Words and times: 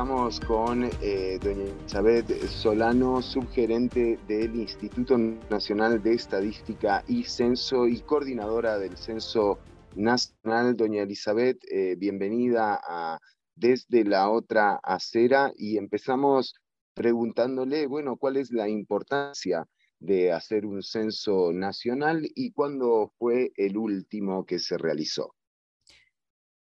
estamos 0.00 0.40
con 0.40 0.84
eh, 1.02 1.38
doña 1.42 1.64
Elizabeth 1.64 2.30
Solano, 2.46 3.20
subgerente 3.20 4.18
del 4.26 4.56
Instituto 4.56 5.18
Nacional 5.18 6.02
de 6.02 6.14
Estadística 6.14 7.04
y 7.06 7.24
Censo 7.24 7.86
y 7.86 8.00
coordinadora 8.00 8.78
del 8.78 8.96
Censo 8.96 9.58
Nacional. 9.96 10.74
Doña 10.74 11.02
Elizabeth, 11.02 11.58
eh, 11.70 11.96
bienvenida 11.98 12.80
a 12.82 13.18
Desde 13.54 14.04
la 14.04 14.30
Otra 14.30 14.80
Acera 14.82 15.52
y 15.54 15.76
empezamos 15.76 16.54
preguntándole, 16.94 17.86
bueno, 17.86 18.16
¿cuál 18.16 18.38
es 18.38 18.52
la 18.52 18.70
importancia 18.70 19.66
de 19.98 20.32
hacer 20.32 20.64
un 20.64 20.82
censo 20.82 21.52
nacional 21.52 22.26
y 22.34 22.52
cuándo 22.52 23.12
fue 23.18 23.52
el 23.54 23.76
último 23.76 24.46
que 24.46 24.60
se 24.60 24.78
realizó? 24.78 25.34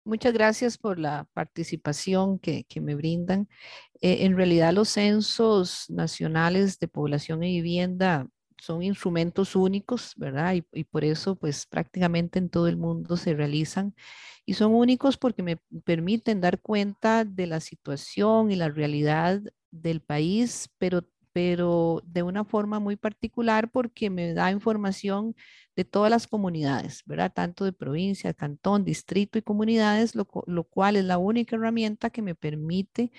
Muchas 0.07 0.31
gracias 0.31 0.77
por 0.77 0.99
la 0.99 1.27
participación 1.33 2.39
que, 2.39 2.65
me 2.79 2.95
brindan. 2.95 3.49
Eh, 3.99 4.19
en 4.21 4.37
realidad 4.37 4.71
los 4.71 4.87
censos 4.87 5.89
nacionales 5.89 6.79
de 6.79 6.87
población 6.87 7.43
y 7.43 7.57
vivienda 7.57 8.25
son 8.57 8.83
instrumentos 8.83 9.53
únicos, 9.53 10.13
¿verdad? 10.15 10.55
Y, 10.55 10.65
y, 10.71 10.85
por 10.85 11.03
eso 11.03 11.35
pues 11.35 11.65
prácticamente 11.65 12.39
en 12.39 12.47
todo 12.49 12.69
el 12.69 12.77
mundo 12.77 13.17
se 13.17 13.33
realizan. 13.33 13.95
Y 14.45 14.53
son 14.53 14.73
únicos 14.75 15.17
porque 15.17 15.43
me 15.43 15.57
permiten 15.83 16.39
dar 16.39 16.61
cuenta 16.61 17.25
de 17.25 17.47
la 17.47 17.59
situación 17.59 18.49
y 18.49 18.55
la 18.55 18.69
realidad 18.69 19.41
del 19.71 19.99
país, 19.99 20.69
pero 20.77 21.03
pero 21.37 22.01
de 22.03 22.23
una 22.23 22.45
forma 22.45 22.79
muy 22.79 22.95
particular 22.95 23.69
porque 23.69 24.09
me 24.09 24.33
da 24.33 24.49
información 24.49 25.35
de 25.75 25.85
todas 25.85 26.09
las 26.09 26.25
comunidades, 26.25 27.03
¿verdad? 27.05 27.31
Tanto 27.31 27.63
de 27.63 27.73
provincia, 27.73 28.33
cantón, 28.33 28.83
distrito 28.83 29.37
y 29.37 29.43
comunidades, 29.43 30.15
lo, 30.15 30.25
cual 30.63 30.95
es 30.95 31.05
la 31.05 31.19
única 31.19 31.55
herramienta 31.55 32.09
que 32.09 32.23
me 32.23 32.33
permite 32.33 33.11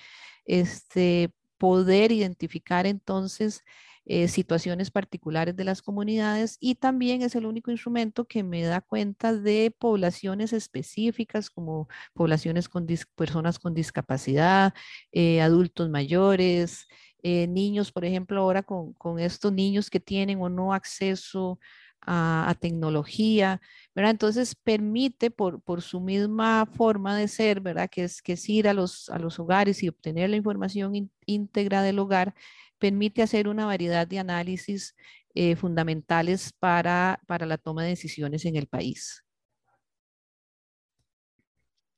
este, 0.43 1.31
poder 1.57 2.11
identificar 2.11 2.85
entonces 2.85 3.63
eh, 4.05 4.27
situaciones 4.27 4.91
particulares 4.91 5.55
de 5.55 5.63
las 5.63 5.81
comunidades 5.81 6.57
y 6.59 6.75
también 6.75 7.21
es 7.21 7.35
el 7.35 7.45
único 7.45 7.71
instrumento 7.71 8.25
que 8.25 8.43
me 8.43 8.63
da 8.63 8.81
cuenta 8.81 9.33
de 9.33 9.73
poblaciones 9.77 10.51
específicas 10.51 11.49
como 11.49 11.87
poblaciones 12.13 12.67
con 12.67 12.85
personas 13.15 13.59
con 13.59 13.73
discapacidad, 13.73 14.73
eh, 15.13 15.41
adultos 15.41 15.89
mayores, 15.89 16.87
eh, 17.23 17.47
niños, 17.47 17.91
por 17.91 18.05
ejemplo, 18.05 18.41
ahora 18.41 18.63
con, 18.63 18.95
estos 19.19 19.51
niños 19.53 19.89
que 19.89 19.99
tienen 19.99 20.41
o 20.41 20.49
no 20.49 20.73
acceso 20.73 21.59
a, 22.01 22.55
tecnología, 22.59 23.61
¿verdad? 23.93 24.11
Entonces 24.11 24.55
permite 24.55 25.31
por, 25.31 25.81
su 25.81 25.99
misma 26.01 26.65
forma 26.65 27.17
de 27.17 27.27
ser, 27.27 27.61
¿verdad? 27.61 27.89
Que 27.91 28.05
es, 28.05 28.21
que 28.21 28.33
es 28.33 28.49
ir 28.49 28.67
a 28.67 28.73
los, 28.73 29.09
a 29.09 29.19
los 29.19 29.39
hogares 29.39 29.83
y 29.83 29.89
obtener 29.89 30.29
la 30.29 30.37
información 30.37 31.11
íntegra 31.25 31.81
del 31.83 31.99
hogar, 31.99 32.33
permite 32.79 33.21
hacer 33.21 33.47
una 33.47 33.65
variedad 33.65 34.07
de 34.07 34.19
análisis 34.19 34.95
eh, 35.35 35.55
fundamentales 35.55 36.53
para, 36.59 37.21
para 37.27 37.45
la 37.45 37.57
toma 37.57 37.83
de 37.83 37.89
decisiones 37.89 38.45
en 38.45 38.55
el 38.55 38.67
país. 38.67 39.23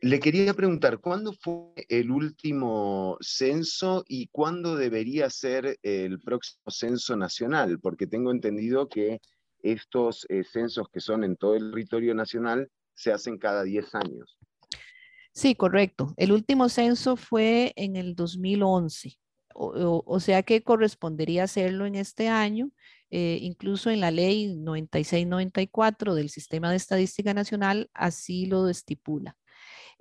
Le 0.03 0.19
quería 0.19 0.55
preguntar, 0.55 0.97
¿cuándo 0.97 1.31
fue 1.31 1.73
el 1.87 2.09
último 2.09 3.17
censo 3.21 4.03
y 4.07 4.29
cuándo 4.29 4.75
debería 4.75 5.29
ser 5.29 5.77
el 5.83 6.19
próximo 6.19 6.71
censo 6.71 7.15
nacional? 7.15 7.79
Porque 7.79 8.07
tengo 8.07 8.31
entendido 8.31 8.89
que 8.89 9.19
estos 9.61 10.25
eh, 10.29 10.43
censos 10.43 10.87
que 10.91 11.01
son 11.01 11.23
en 11.23 11.37
todo 11.37 11.53
el 11.53 11.69
territorio 11.69 12.15
nacional 12.15 12.67
se 12.95 13.11
hacen 13.11 13.37
cada 13.37 13.61
10 13.61 13.93
años. 13.93 14.39
Sí, 15.33 15.53
correcto. 15.53 16.15
El 16.17 16.31
último 16.31 16.67
censo 16.67 17.15
fue 17.15 17.71
en 17.75 17.95
el 17.95 18.15
2011, 18.15 19.19
o, 19.53 20.19
sea 20.19 20.41
que 20.41 20.63
correspondería 20.63 21.43
hacerlo 21.43 21.85
en 21.85 21.93
este 21.93 22.27
año. 22.27 22.71
Eh, 23.11 23.37
incluso 23.41 23.91
en 23.91 23.99
la 23.99 24.09
ley 24.09 24.55
9694 24.55 26.15
del 26.15 26.29
Sistema 26.29 26.71
de 26.71 26.77
Estadística 26.77 27.35
Nacional 27.35 27.91
así 27.93 28.47
lo 28.47 28.67
estipula. 28.67 29.37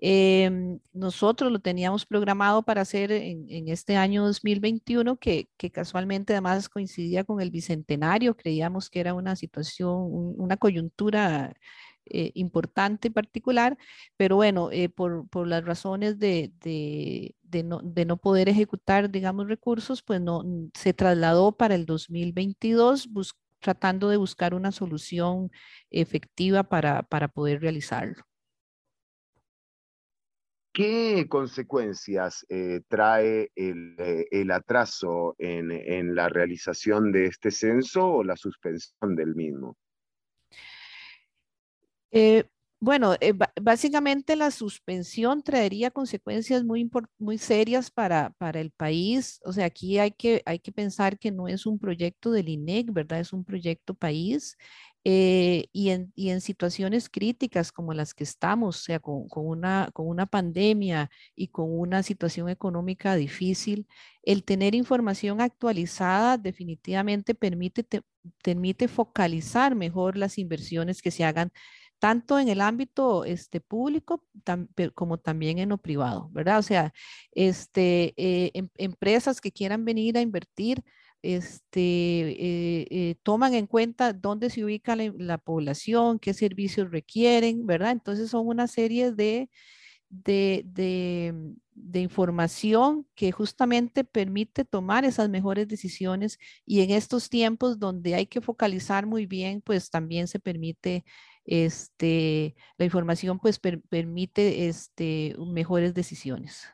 Em, 0.03 0.81
nosotros 0.94 1.53
lo 1.53 1.59
teníamos 1.59 2.06
programado 2.06 2.62
para 2.62 2.81
hacer 2.81 3.12
en, 3.12 3.69
este 3.69 3.97
año 3.97 4.25
2021, 4.25 5.16
que, 5.19 5.49
casualmente 5.72 6.33
además 6.33 6.69
coincidía 6.71 7.25
con 7.25 7.41
el 7.41 7.50
bicentenario. 7.50 8.37
Creíamos 8.37 8.89
que 8.89 9.00
era 9.00 9.12
una 9.15 9.37
situación, 9.37 10.09
una 10.39 10.56
coyuntura 10.56 11.55
eh, 12.06 12.33
importante 12.34 13.09
y 13.09 13.10
particular, 13.10 13.77
pero 14.16 14.37
bueno, 14.37 14.71
eh, 14.72 14.89
por, 14.89 15.27
las 15.47 15.65
razones 15.65 16.19
de, 16.19 16.50
no, 17.65 18.16
poder 18.16 18.49
ejecutar, 18.49 19.10
digamos, 19.10 19.49
recursos, 19.49 20.03
pues 20.03 20.21
no 20.21 20.44
se 20.75 20.94
trasladó 20.94 21.53
para 21.53 21.75
el 21.75 21.87
2022, 21.87 23.09
tratando 23.60 24.09
de 24.09 24.16
buscar 24.16 24.55
una 24.55 24.72
solución 24.72 25.50
efectiva 25.91 26.62
para 26.65 27.03
poder 27.34 27.60
realizarlo. 27.60 28.29
¿Qué 30.72 31.26
consecuencias 31.28 32.47
eh, 32.48 32.81
trae 32.86 33.50
eh, 33.56 34.26
el, 34.31 34.50
atraso 34.53 35.34
en, 35.38 36.14
la 36.14 36.28
realización 36.28 37.10
de 37.10 37.26
este 37.26 37.50
censo 37.50 38.06
o 38.06 38.25
la 38.25 38.36
suspensión 38.36 39.16
del 39.16 39.34
mismo? 39.34 39.76
Eh, 42.12 42.44
bueno, 42.80 43.14
básicamente 43.60 44.36
la 44.36 44.50
suspensión 44.50 45.42
traería 45.42 45.91
consecuencias 45.91 46.64
muy, 46.64 46.91
muy 47.18 47.36
serias 47.36 47.91
para, 47.91 48.30
para, 48.38 48.60
el 48.60 48.70
país. 48.70 49.38
O 49.44 49.52
sea, 49.52 49.66
aquí 49.66 49.98
hay 49.98 50.12
que, 50.12 50.42
hay 50.46 50.58
que 50.60 50.72
pensar 50.72 51.18
que 51.18 51.30
no 51.30 51.46
es 51.46 51.66
un 51.66 51.78
proyecto 51.78 52.30
del 52.32 52.48
INEC, 52.48 52.92
¿verdad? 52.92 53.20
Es 53.20 53.34
un 53.34 53.44
proyecto 53.44 53.94
país 53.94 54.56
eh, 55.04 55.68
y, 55.72 55.91
en, 55.91 56.12
y, 56.14 56.30
en, 56.30 56.41
situaciones 56.41 57.08
críticas 57.08 57.72
como 57.72 57.94
las 57.94 58.14
que 58.14 58.24
estamos, 58.24 58.78
o 58.80 58.82
sea, 58.82 58.98
con, 59.00 59.28
con, 59.28 59.47
una, 59.47 59.91
con 59.92 60.06
una 60.08 60.26
pandemia 60.26 61.10
y 61.34 61.48
con 61.48 61.70
una 61.70 62.02
situación 62.02 62.48
económica 62.48 63.14
difícil, 63.16 63.86
el 64.22 64.44
tener 64.44 64.74
información 64.74 65.41
actualizada 65.41 66.38
definitivamente 66.38 67.34
permite, 67.34 67.86
permite 68.42 68.88
focalizar 68.88 69.74
mejor 69.74 70.16
las 70.18 70.38
inversiones 70.38 71.02
que 71.02 71.10
se 71.10 71.24
hagan 71.24 71.50
tanto 72.00 72.38
en 72.38 72.49
el 72.49 72.61
ámbito 72.61 73.25
este, 73.25 73.61
público 73.61 74.25
como 74.94 75.19
también 75.19 75.59
en 75.59 75.69
lo 75.69 75.78
privado, 75.78 76.28
¿verdad? 76.33 76.59
O 76.59 76.62
sea, 76.62 76.93
este, 77.33 78.15
eh, 78.16 78.50
em, 78.55 78.69
empresas 78.78 79.41
que 79.41 79.53
quieran 79.53 79.84
venir 79.84 80.19
a 80.19 80.22
invertir 80.22 80.83
este, 81.22 81.81
eh, 81.81 82.87
eh, 82.91 83.15
toman 83.22 83.55
en 83.55 83.66
cuenta 83.66 84.12
dónde 84.12 84.50
se 84.50 84.65
ubica 84.65 84.97
la, 84.97 85.39
población, 85.39 86.19
qué 86.19 86.34
servicios 86.34 86.91
requieren, 86.91 87.66
¿verdad? 87.66 87.93
Entonces 87.93 88.31
son 88.31 88.47
una 88.47 88.66
serie 88.66 89.12
de, 89.12 89.50
de, 90.09 90.62
de, 91.75 92.00
información 92.00 93.06
que 93.15 93.33
justamente 93.33 94.05
permite 94.05 94.65
tomar 94.65 95.05
esas 95.05 95.28
mejores 95.28 95.69
decisiones 95.69 96.39
y 96.66 96.81
en 96.81 96.91
estos 96.91 97.28
tiempos 97.28 97.78
donde 97.78 98.15
hay 98.15 98.27
que 98.27 98.41
focalizar 98.41 99.06
muy 99.06 99.27
bien, 99.27 99.60
pues 99.62 99.91
también 99.91 100.27
se 100.28 100.41
permite, 100.41 101.05
este, 101.45 102.55
la 102.77 102.84
información 102.84 103.39
pues 103.39 103.59
permite 103.59 104.69
este, 104.69 105.34
mejores 105.39 105.95
decisiones. 105.95 106.69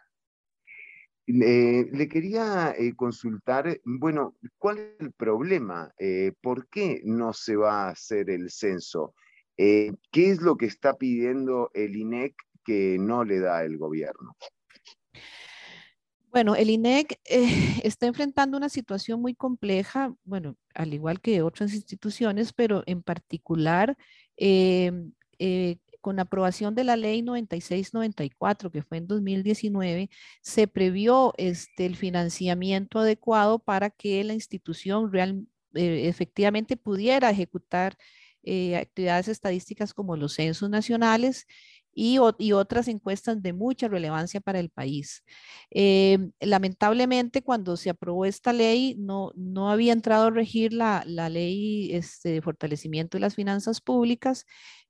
Eh, 1.28 1.88
le 1.90 2.08
quería 2.08 2.72
eh, 2.78 2.94
consultar, 2.94 3.80
bueno, 3.84 4.36
¿cuál 4.58 4.78
es 4.78 5.00
el 5.00 5.12
problema? 5.12 5.92
Eh, 5.98 6.32
¿Por 6.40 6.68
qué 6.68 7.00
no 7.04 7.32
se 7.32 7.56
va 7.56 7.86
a 7.86 7.90
hacer 7.90 8.30
el 8.30 8.50
censo? 8.50 9.14
¿Qué 9.56 9.96
es 10.12 10.42
lo 10.42 10.56
que 10.56 10.66
está 10.66 10.94
pidiendo 10.94 11.70
el 11.72 11.96
INEC 11.96 12.34
que 12.64 12.98
no 13.00 13.24
le 13.24 13.40
da 13.40 13.64
el 13.64 13.78
gobierno? 13.78 14.36
Bueno, 16.30 16.54
el 16.54 16.68
INEC 16.68 17.18
está 17.82 18.06
enfrentando 18.06 18.56
una 18.58 18.68
situación 18.68 19.20
muy 19.20 19.34
compleja, 19.34 20.14
bueno, 20.24 20.56
al 20.74 20.92
igual 20.92 21.20
que 21.20 21.42
otras 21.42 21.72
instituciones, 21.72 22.52
pero 22.52 22.82
en 22.86 23.02
particular 23.02 23.96
con 26.06 26.20
aprobación 26.20 26.76
de 26.76 26.84
la 26.84 26.94
ley 26.94 27.20
9694, 27.22 28.70
que 28.70 28.84
fue 28.84 28.98
en 28.98 29.08
2019, 29.08 30.08
se 30.40 30.68
previó 30.68 31.34
este, 31.36 31.84
el 31.84 31.96
financiamiento 31.96 33.00
adecuado 33.00 33.58
para 33.58 33.90
que 33.90 34.22
la 34.22 34.32
institución 34.32 35.12
real, 35.12 35.48
eh, 35.74 36.06
efectivamente 36.06 36.76
pudiera 36.76 37.28
ejecutar 37.28 37.96
eh, 38.44 38.76
actividades 38.76 39.26
estadísticas 39.26 39.92
como 39.92 40.16
los 40.16 40.34
censos 40.34 40.70
nacionales 40.70 41.48
y, 41.96 42.18
otras 42.52 42.88
encuestas 42.88 43.42
de 43.42 43.54
mucha 43.54 43.88
relevancia 43.88 44.40
para 44.40 44.60
el 44.60 44.68
país. 44.68 45.24
Eh, 45.70 46.18
lamentablemente, 46.40 47.42
cuando 47.42 47.76
se 47.76 47.88
aprobó 47.90 48.26
esta 48.26 48.52
ley, 48.52 48.94
no, 48.98 49.32
no 49.34 49.70
había 49.70 49.94
entrado 49.94 50.26
a 50.26 50.30
regir 50.30 50.74
la, 50.74 51.02
ley 51.06 51.94
este, 51.94 52.28
de 52.28 52.42
fortalecimiento 52.42 53.16
de 53.16 53.22
las 53.22 53.34
finanzas 53.34 53.80
públicas 53.80 54.44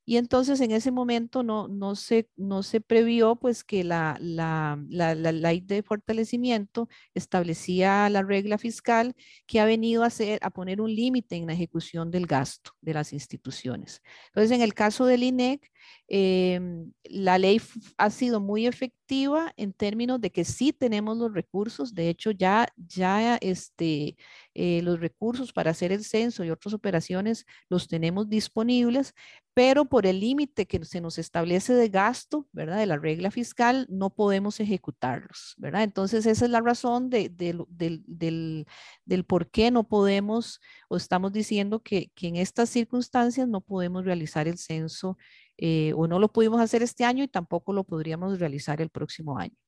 y 0.07 0.17
entonces 0.19 0.61
en 0.61 0.71
ese 0.71 0.93
momento 0.93 1.43
no, 1.43 1.67
no, 1.67 1.97
se, 1.97 2.31
no 2.37 2.63
se 2.63 2.81
previó 2.81 3.35
pues 3.37 3.65
que 3.65 3.83
la, 3.83 4.17
la, 4.21 4.79
la, 4.89 5.17
la 5.17 5.33
ley 5.33 5.61
de 5.61 5.83
fortalecimiento 5.83 6.89
establecía 7.13 8.09
la 8.09 8.23
regla 8.23 8.57
fiscal 8.57 9.17
que 9.47 9.59
ha 9.59 9.65
venido 9.65 10.05
a, 10.05 10.07
hacer, 10.07 10.39
a 10.43 10.51
poner 10.51 10.81
un 10.81 10.95
límite 10.95 11.35
en 11.35 11.49
la 11.49 11.55
ejecución 11.55 12.13
del 12.13 12.27
gasto 12.27 12.71
de 12.81 12.95
las 12.95 13.13
instituciones. 13.13 14.01
Entonces 14.29 14.53
en 14.53 14.63
el 14.63 14.75
caso 14.75 15.07
del 15.07 15.25
INEC, 15.25 15.71
Em, 16.09 16.93
la 17.05 17.39
ley 17.39 17.61
ha 17.97 18.11
sido 18.11 18.41
muy 18.41 18.67
efectiva 18.67 19.53
en 19.57 19.73
términos 19.73 20.21
de 20.21 20.31
que 20.31 20.45
sí 20.45 20.73
tenemos 20.73 21.17
los 21.17 21.33
recursos. 21.35 21.95
De 21.95 22.09
hecho, 22.09 22.31
ya, 22.31 22.69
ya 22.77 23.37
este, 23.37 24.17
eh, 24.59 24.81
los 24.83 25.01
recursos 25.01 25.53
para 25.53 25.73
hacer 25.73 25.93
el 25.93 26.03
censo 26.03 26.43
y 26.43 26.51
otras 26.51 26.73
operaciones 26.73 27.45
los 27.69 27.89
tenemos 27.89 28.31
disponibles, 28.31 29.13
pero 29.53 29.85
por 29.85 30.07
el 30.07 30.21
límite 30.21 30.65
que 30.67 30.83
se 30.83 31.03
nos 31.03 31.19
establece 31.19 31.75
de 31.75 31.91
gasto, 31.91 32.49
¿verdad? 32.53 32.79
De 32.79 32.87
la 32.87 32.97
regla 32.97 33.31
fiscal, 33.31 33.87
no 33.91 34.09
podemos 34.15 34.59
ejecutarlos, 34.59 35.57
¿verdad? 35.59 35.83
Entonces, 35.83 36.25
esa 36.25 36.47
es 36.47 36.51
la 36.51 36.63
razón 36.63 37.11
de, 37.11 37.29
del, 37.29 37.67
del, 37.77 39.25
por 39.27 39.51
qué 39.51 39.71
no 39.71 39.85
podemos 39.87 40.61
o 40.89 40.97
estamos 40.97 41.35
diciendo 41.35 41.83
que, 41.83 42.11
que 42.15 42.29
en 42.29 42.37
estas 42.37 42.71
circunstancias 42.71 43.47
no 43.49 43.61
podemos 43.61 44.07
realizar 44.07 44.49
el 44.49 44.57
censo 44.57 45.19
eh, 45.59 45.93
o 45.97 46.07
no 46.09 46.19
lo 46.19 46.33
pudimos 46.33 46.63
hacer 46.63 46.83
este 46.83 47.05
año 47.05 47.25
y 47.25 47.29
tampoco 47.29 47.75
lo 47.75 47.85
podríamos 47.85 48.39
realizar 48.41 48.81
el 48.81 48.89
próximo 48.89 49.39
año. 49.39 49.66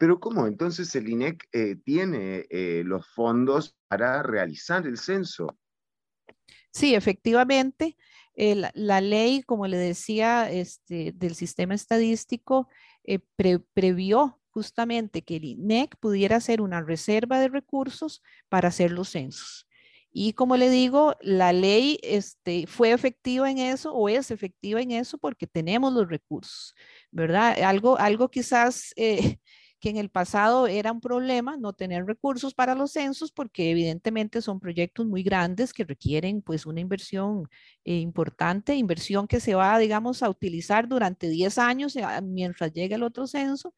Pero 0.00 0.18
¿cómo? 0.18 0.46
Entonces 0.46 0.94
el 0.94 1.10
INEC 1.10 1.46
eh, 1.52 1.76
tiene 1.84 2.46
eh, 2.48 2.82
los 2.86 3.06
fondos 3.08 3.76
para 3.86 4.22
realizar 4.22 4.86
el 4.86 4.96
censo. 4.96 5.58
Sí, 6.72 6.94
efectivamente. 6.94 7.98
la 8.34 9.00
ley, 9.02 9.42
como 9.42 9.66
le 9.66 9.76
decía, 9.76 10.50
este, 10.50 11.12
del 11.12 11.34
sistema 11.34 11.74
estadístico 11.74 12.68
previó 13.74 14.40
justamente 14.50 15.20
que 15.20 15.36
el 15.36 15.44
INEC 15.44 15.96
pudiera 15.98 16.36
hacer 16.36 16.62
una 16.62 16.80
reserva 16.80 17.38
de 17.38 17.48
recursos 17.48 18.22
para 18.48 18.68
hacer 18.68 18.92
los 18.92 19.10
censos. 19.10 19.66
Y 20.12 20.32
como 20.32 20.56
le 20.56 20.70
digo, 20.70 21.14
la 21.20 21.52
ley 21.52 21.98
este, 22.02 22.66
fue 22.66 22.90
efectiva 22.90 23.50
en 23.50 23.58
eso 23.58 23.92
o 23.92 24.08
es 24.08 24.30
efectiva 24.30 24.80
en 24.80 24.90
eso 24.90 25.18
porque 25.18 25.46
tenemos 25.46 25.92
los 25.92 26.08
recursos, 26.08 26.74
¿verdad? 27.12 27.62
Algo, 27.62 27.96
algo 27.98 28.28
quizás 28.28 28.92
eh, 28.96 29.38
que 29.80 29.90
en 29.90 29.96
el 29.96 30.10
pasado 30.10 30.66
era 30.66 30.92
un 30.92 31.00
problema 31.00 31.56
no 31.56 31.72
tener 31.72 32.06
recursos 32.06 32.54
para 32.54 32.74
los 32.74 32.92
censos 32.92 33.32
porque 33.32 33.70
evidentemente 33.70 34.42
son 34.42 34.60
proyectos 34.60 35.06
muy 35.06 35.22
grandes 35.22 35.72
que 35.72 35.84
requieren 35.84 36.42
pues 36.42 36.66
una 36.66 36.80
inversión 36.80 37.48
eh, 37.84 37.96
importante, 37.96 38.74
inversión 38.76 39.26
que 39.26 39.40
se 39.40 39.54
va, 39.54 39.78
digamos, 39.78 40.22
a 40.22 40.28
utilizar 40.30 40.86
durante 40.86 41.28
10 41.28 41.58
años 41.58 41.96
eh, 41.96 42.04
mientras 42.22 42.72
llegue 42.72 42.94
el 42.94 43.02
otro 43.02 43.26
censo, 43.26 43.74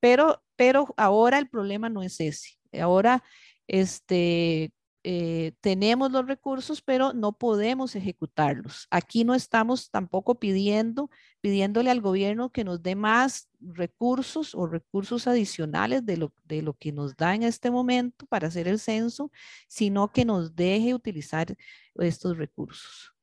pero, 0.00 0.42
pero 0.56 0.94
ahora 0.96 1.38
el 1.38 1.48
problema 1.48 1.88
no 1.88 2.02
es 2.02 2.20
ese. 2.20 2.58
Ahora, 2.80 3.24
este, 3.66 4.72
eh, 5.04 5.52
tenemos 5.60 6.10
los 6.12 6.26
recursos, 6.26 6.82
pero 6.82 7.12
no 7.14 7.32
podemos 7.32 7.96
ejecutarlos. 7.96 8.86
Aquí 8.90 9.24
no 9.24 9.34
estamos 9.34 9.90
tampoco 9.90 10.38
pidiendo, 10.38 11.10
pidiéndole 11.40 11.90
al 11.90 12.00
gobierno 12.00 12.50
que 12.50 12.64
nos 12.64 12.82
dé 12.82 12.94
más 12.94 13.48
recursos 13.60 14.54
o 14.54 14.66
recursos 14.66 15.26
adicionales 15.26 16.04
de 16.04 16.16
lo, 16.16 16.32
de 16.44 16.62
lo 16.62 16.74
que 16.74 16.92
nos 16.92 17.16
da 17.16 17.34
en 17.34 17.42
este 17.42 17.70
momento 17.70 18.26
para 18.26 18.48
hacer 18.48 18.68
el 18.68 18.78
censo, 18.78 19.30
sino 19.68 20.12
que 20.12 20.24
nos 20.24 20.54
deje 20.54 20.94
utilizar 20.94 21.56
estos 21.94 22.36
recursos. 22.36 23.14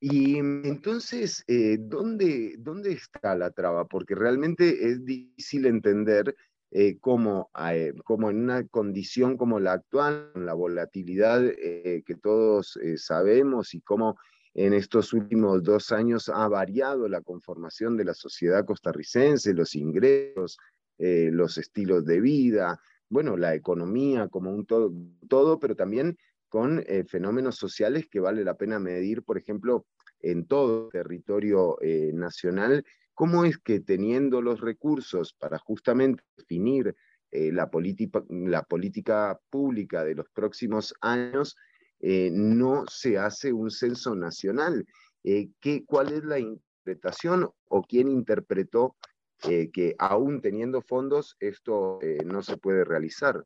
Y 0.00 0.38
entonces, 0.38 1.44
eh, 1.46 1.76
¿dónde, 1.78 2.56
¿dónde 2.58 2.92
está 2.92 3.36
la 3.36 3.52
traba? 3.52 3.86
Porque 3.86 4.16
realmente 4.16 4.88
es 4.90 5.04
difícil 5.04 5.66
entender 5.66 6.34
eh, 6.74 6.98
como, 7.00 7.50
eh, 7.70 7.92
como, 8.02 8.30
en 8.30 8.38
una 8.38 8.66
condición 8.66 9.36
como 9.36 9.60
la 9.60 9.74
actual, 9.74 10.30
con 10.32 10.46
la 10.46 10.54
volatilidad 10.54 11.44
eh, 11.44 12.02
que 12.06 12.14
todos 12.14 12.78
sabemos 12.96 13.74
y 13.74 13.82
cómo 13.82 14.16
en 14.54 14.74
estos 14.74 15.12
últimos 15.12 15.62
dos 15.62 15.92
años 15.92 16.28
ha 16.28 16.46
variado 16.48 17.08
la 17.08 17.22
conformación 17.22 17.96
de 17.96 18.04
la 18.04 18.14
sociedad 18.14 18.64
costarricense, 18.64 19.54
los 19.54 19.74
ingresos, 19.74 20.58
los 20.98 21.58
estilos 21.58 22.04
de 22.04 22.20
vida, 22.20 22.78
bueno, 23.08 23.36
la 23.36 23.54
economía 23.54 24.28
como 24.28 24.52
un 24.52 24.66
todo, 24.66 24.92
todo 25.28 25.58
pero 25.58 25.74
también 25.74 26.16
con 26.48 26.84
fenómenos 27.08 27.56
sociales 27.56 28.06
que 28.08 28.20
vale 28.20 28.44
la 28.44 28.54
pena 28.54 28.78
medir, 28.78 29.22
por 29.24 29.36
ejemplo, 29.36 29.86
en 30.20 30.46
todo 30.46 30.90
territorio 30.90 31.76
nacional 32.12 32.84
¿Cómo 33.14 33.44
es 33.44 33.58
que 33.58 33.80
teniendo 33.80 34.40
los 34.40 34.60
recursos 34.60 35.34
para 35.34 35.58
justamente 35.58 36.24
definir 36.36 36.94
eh, 37.30 37.52
la, 37.52 37.70
la, 38.28 38.62
política 38.62 39.38
pública 39.50 40.04
de 40.04 40.14
los 40.14 40.28
próximos 40.30 40.94
años, 41.00 41.56
eh, 42.02 42.30
no 42.32 42.84
se 42.88 43.18
hace 43.18 43.52
un 43.52 43.70
censo 43.70 44.14
nacional? 44.14 44.86
Eh, 45.24 45.48
¿qué, 45.60 45.84
¿Cuál 45.86 46.12
es 46.12 46.24
la 46.24 46.38
interpretación 46.38 47.48
o 47.68 47.82
quién 47.82 48.08
interpretó 48.08 48.96
que 49.40 49.96
aún 49.98 50.40
teniendo 50.40 50.82
fondos 50.82 51.36
esto 51.40 51.98
no 52.24 52.42
se 52.42 52.56
puede 52.58 52.84
realizar? 52.84 53.44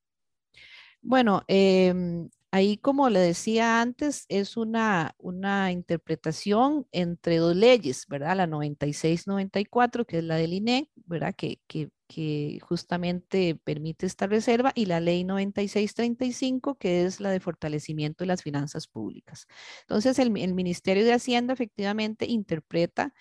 Bueno, 1.01 1.43
em, 1.49 2.29
Ahí, 2.57 2.79
como 2.79 3.11
le 3.11 3.21
decía 3.21 3.83
antes, 3.83 4.25
es 4.31 4.57
una, 4.57 5.15
una 5.19 5.73
interpretación 5.73 6.87
entre 6.91 7.37
dos 7.37 7.55
leyes, 7.55 8.07
¿verdad? 8.09 8.35
La 8.35 8.47
96-94, 8.47 10.07
que 10.07 10.19
es 10.19 10.25
la 10.25 10.37
del 10.37 10.55
INEC, 10.55 10.89
¿verdad? 11.05 11.35
Que, 11.37 11.61
que, 11.67 11.91
que, 12.07 12.59
justamente 12.63 13.55
permite 13.57 14.07
esta 14.07 14.27
reserva, 14.27 14.73
y 14.75 14.87
la 14.87 15.01
ley 15.01 15.25
96-35, 15.25 16.77
que 16.79 17.05
es 17.05 17.21
la 17.21 17.31
de 17.31 17.41
fortalecimiento 17.41 18.25
de 18.25 18.29
las 18.29 18.43
finanzas 18.43 18.87
públicas. 18.87 19.47
Entonces, 19.83 20.19
el, 20.19 20.31
Ministerio 20.31 21.05
de 21.05 21.13
Hacienda 21.13 21.53
efectivamente 21.53 22.27
interpreta 22.27 23.13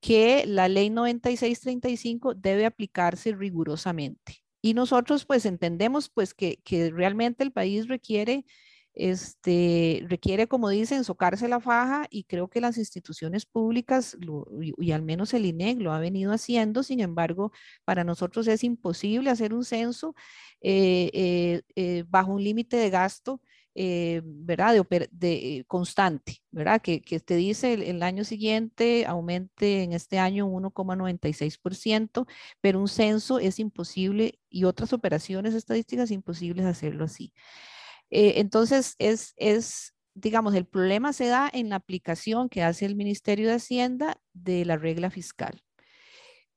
que 0.00 0.44
la 0.46 0.68
ley 0.68 0.90
96-35 0.90 2.34
debe 2.34 2.66
aplicarse 2.66 3.32
rigurosamente. 3.32 4.44
Y 4.60 4.74
nosotros 4.74 5.24
pues 5.24 5.46
entendemos 5.46 6.08
pues 6.08 6.34
que 6.34 6.60
realmente 6.92 7.44
el 7.44 7.52
país 7.52 7.88
requiere 7.88 8.44
este, 8.98 10.04
requiere, 10.08 10.48
como 10.48 10.68
dicen, 10.68 11.04
socarse 11.04 11.46
la 11.46 11.60
faja 11.60 12.06
y 12.10 12.24
creo 12.24 12.48
que 12.48 12.60
las 12.60 12.76
instituciones 12.78 13.46
públicas 13.46 14.16
y, 14.60 14.92
al 14.92 15.02
menos 15.02 15.32
el 15.34 15.46
INEC 15.46 15.80
lo 15.80 15.92
ha 15.92 16.00
venido 16.00 16.32
haciendo. 16.32 16.82
Sin 16.82 16.98
embargo, 16.98 17.52
para 17.84 18.02
nosotros 18.02 18.48
es 18.48 18.64
imposible 18.64 19.30
hacer 19.30 19.54
un 19.54 19.64
censo 19.64 20.16
eh, 20.60 21.10
eh, 21.14 21.62
eh, 21.76 22.04
bajo 22.08 22.32
un 22.32 22.42
límite 22.44 22.76
de 22.76 22.90
gasto. 22.90 23.40
¿verdad? 23.80 24.84
De, 25.12 25.64
constante, 25.68 26.38
¿verdad? 26.50 26.82
Que, 26.82 27.00
que 27.00 27.20
te 27.20 27.36
dice 27.36 27.74
el, 27.74 27.84
el, 27.84 28.02
año 28.02 28.24
siguiente 28.24 29.06
aumente 29.06 29.84
en 29.84 29.92
este 29.92 30.18
año 30.18 30.48
1,96%, 30.48 32.26
pero 32.60 32.80
un 32.80 32.88
censo 32.88 33.38
es 33.38 33.60
imposible 33.60 34.40
y 34.50 34.64
otras 34.64 34.92
operaciones 34.92 35.54
estadísticas 35.54 36.10
imposibles 36.10 36.66
hacerlo 36.66 37.04
así. 37.04 37.32
Eh, 38.10 38.34
entonces, 38.36 38.94
es, 38.98 39.34
es, 39.36 39.94
digamos, 40.14 40.54
el 40.54 40.66
problema 40.66 41.12
se 41.12 41.26
da 41.26 41.50
en 41.52 41.68
la 41.70 41.76
aplicación 41.76 42.48
que 42.48 42.62
hace 42.62 42.86
el 42.86 42.96
Ministerio 42.96 43.48
de 43.48 43.54
Hacienda 43.54 44.20
de 44.32 44.64
la 44.64 44.76
regla 44.76 45.10
fiscal. 45.10 45.62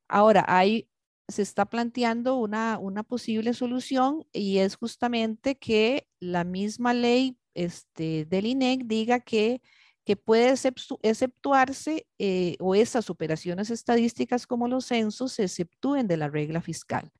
Ahora, 0.08 0.44
hay, 0.48 0.88
se 1.28 1.42
está 1.42 1.66
planteando 1.66 2.36
una, 2.36 2.78
una 2.78 3.02
posible 3.02 3.54
solución 3.54 4.24
y 4.32 4.58
es 4.58 4.76
justamente 4.76 5.56
que 5.56 6.06
la 6.20 6.44
misma 6.44 6.94
ley 6.94 7.38
este, 7.54 8.24
del 8.26 8.46
INEC 8.46 8.82
diga 8.84 9.20
que, 9.20 9.62
que 10.04 10.16
puede 10.16 10.54
exceptuarse 11.02 12.06
eh, 12.18 12.56
o 12.60 12.74
esas 12.74 13.10
operaciones 13.10 13.70
estadísticas 13.70 14.46
como 14.46 14.68
los 14.68 14.86
censos 14.86 15.32
se 15.32 15.44
exceptúen 15.44 16.08
de 16.08 16.16
la 16.16 16.28
regla 16.28 16.60
fiscal. 16.60 17.10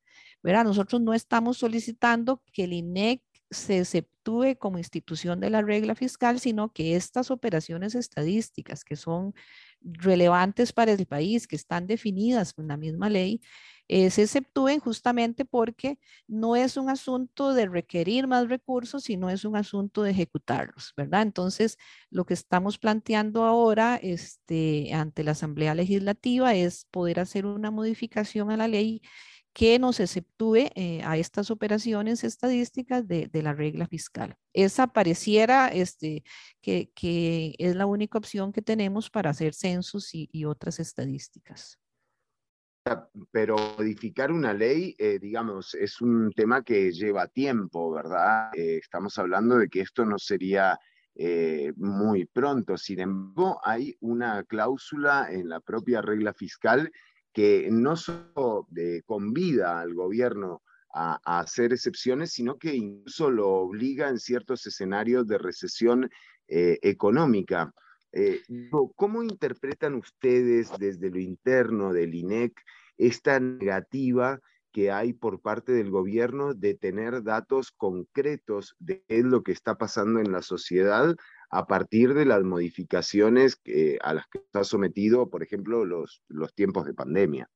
¿verdad? 0.43 0.65
Nosotros 0.65 1.01
no 1.01 1.15
estamos 1.15 1.59
solicitando 1.59 2.43
que 2.53 2.65
el 2.65 2.73
INEC 2.73 3.23
se 3.53 3.79
exceptúe 3.79 4.57
como 4.59 4.79
institución 4.79 5.41
de 5.41 5.51
la 5.51 5.63
regla 5.63 5.95
fiscal, 5.95 6.41
sino 6.41 6.73
que 6.73 6.97
estas 6.97 7.31
operaciones 7.31 7.95
estadísticas 7.95 8.85
que 8.85 8.97
son 8.97 9.35
relevantes 9.81 10.73
para 10.73 10.93
el 10.93 11.07
país, 11.07 11.47
que 11.47 11.57
están 11.57 11.87
definidas 11.87 12.55
en 12.59 12.69
la 12.69 12.77
misma 12.77 13.11
ley, 13.11 13.41
eh, 13.89 14.11
se 14.11 14.23
exceptúen 14.23 14.81
justamente 14.81 15.45
porque 15.45 15.99
no 16.27 16.57
es 16.57 16.77
un 16.77 16.89
asunto 16.89 17.53
de 17.53 17.67
requerir 17.67 18.27
más 18.27 18.49
recursos, 18.49 19.05
sino 19.05 19.29
es 19.29 19.45
un 19.45 19.57
asunto 19.57 20.03
de 20.03 20.13
ejecutarlos, 20.13 20.95
¿verdad? 20.97 21.23
Entonces, 21.23 21.77
lo 22.09 22.25
que 22.25 22.35
estamos 22.35 22.79
planteando 22.79 23.45
ahora 23.45 23.97
este, 23.97 24.95
ante 24.95 25.25
la 25.25 25.33
Asamblea 25.33 25.75
Legislativa 25.75 26.55
es 26.55 26.87
poder 26.91 27.21
hacer 27.21 27.45
una 27.45 27.71
modificación 27.71 28.51
a 28.51 28.57
la 28.57 28.69
ley 28.69 29.03
que 29.53 29.79
nos 29.79 30.01
exceptúe 30.01 30.71
eh, 30.75 31.03
a 31.05 31.17
estas 31.19 31.51
operaciones 31.51 32.25
estadísticas 32.25 33.07
de, 33.07 33.29
la 33.35 33.53
regla 33.53 33.87
fiscal. 33.87 34.37
Esa 34.53 34.87
pareciera 34.87 35.69
este, 35.69 36.25
que, 36.61 37.55
es 37.59 37.77
la 37.77 37.87
única 37.87 38.19
opción 38.19 38.53
que 38.53 38.63
tenemos 38.63 39.11
para 39.11 39.31
hacer 39.31 39.53
censos 39.55 40.11
y, 40.13 40.45
otras 40.45 40.81
estadísticas. 40.81 41.79
Pero 43.31 43.57
modificar 43.79 44.33
una 44.33 44.53
ley, 44.53 44.97
eh, 44.99 45.19
digamos, 45.21 45.75
es 45.75 46.01
un 46.01 46.33
tema 46.33 46.63
que 46.63 46.91
lleva 46.91 47.29
tiempo, 47.29 47.93
¿verdad? 47.93 48.51
Eh, 48.57 48.79
estamos 48.79 49.19
hablando 49.19 49.59
de 49.59 49.69
que 49.69 49.81
esto 49.83 50.05
no 50.05 50.19
sería 50.19 50.79
muy 51.77 52.25
pronto. 52.25 52.79
Sin 52.79 53.01
embargo, 53.01 53.61
hay 53.63 53.95
una 54.01 54.43
cláusula 54.45 55.29
en 55.31 55.51
la 55.51 55.61
propia 55.61 56.01
regla 56.01 56.33
fiscal 56.33 56.91
que 57.33 57.69
no 57.71 57.97
solo 57.97 58.69
eh, 58.77 59.03
convida 59.07 59.81
al 59.81 59.95
gobierno 59.95 60.63
a, 60.95 61.21
hacer 61.41 61.73
excepciones, 61.73 62.33
sino 62.33 62.59
que 62.59 62.75
incluso 62.75 63.31
lo 63.31 63.49
obliga 63.49 64.09
en 64.09 64.19
ciertos 64.19 64.67
escenarios 64.67 65.27
de 65.27 65.39
recesión 65.39 66.11
eh, 66.49 66.79
económica. 66.83 67.73
Eh, 68.13 68.43
¿Cómo 68.97 69.23
interpretan 69.23 69.95
ustedes 69.95 70.71
desde 70.79 71.11
lo 71.11 71.19
interno 71.19 71.95
del 71.95 72.15
INEC 72.15 72.53
esta 72.99 73.41
negativa 73.41 74.39
que 74.71 74.91
hay 74.91 75.13
por 75.13 75.41
parte 75.41 75.73
del 75.73 75.91
gobierno 75.91 76.55
de 76.55 76.75
tener 76.75 77.23
datos 77.23 77.73
concretos 77.73 78.75
de 78.79 79.03
lo 79.09 79.43
que 79.43 79.53
está 79.53 79.77
pasando 79.77 80.21
en 80.21 80.33
la 80.33 80.43
sociedad 80.43 81.15
a 81.53 81.67
partir 81.67 82.15
de 82.15 82.25
las 82.25 82.43
modificaciones 82.43 83.61
a 84.01 84.15
las 84.15 84.27
que 84.27 84.39
está 84.39 84.65
sometido, 84.65 85.29
por 85.31 85.43
ejemplo, 85.43 85.85
los, 85.85 86.23
los 86.29 86.55
tiempos 86.55 86.87
de 86.87 86.95
pandemia. 86.95 87.49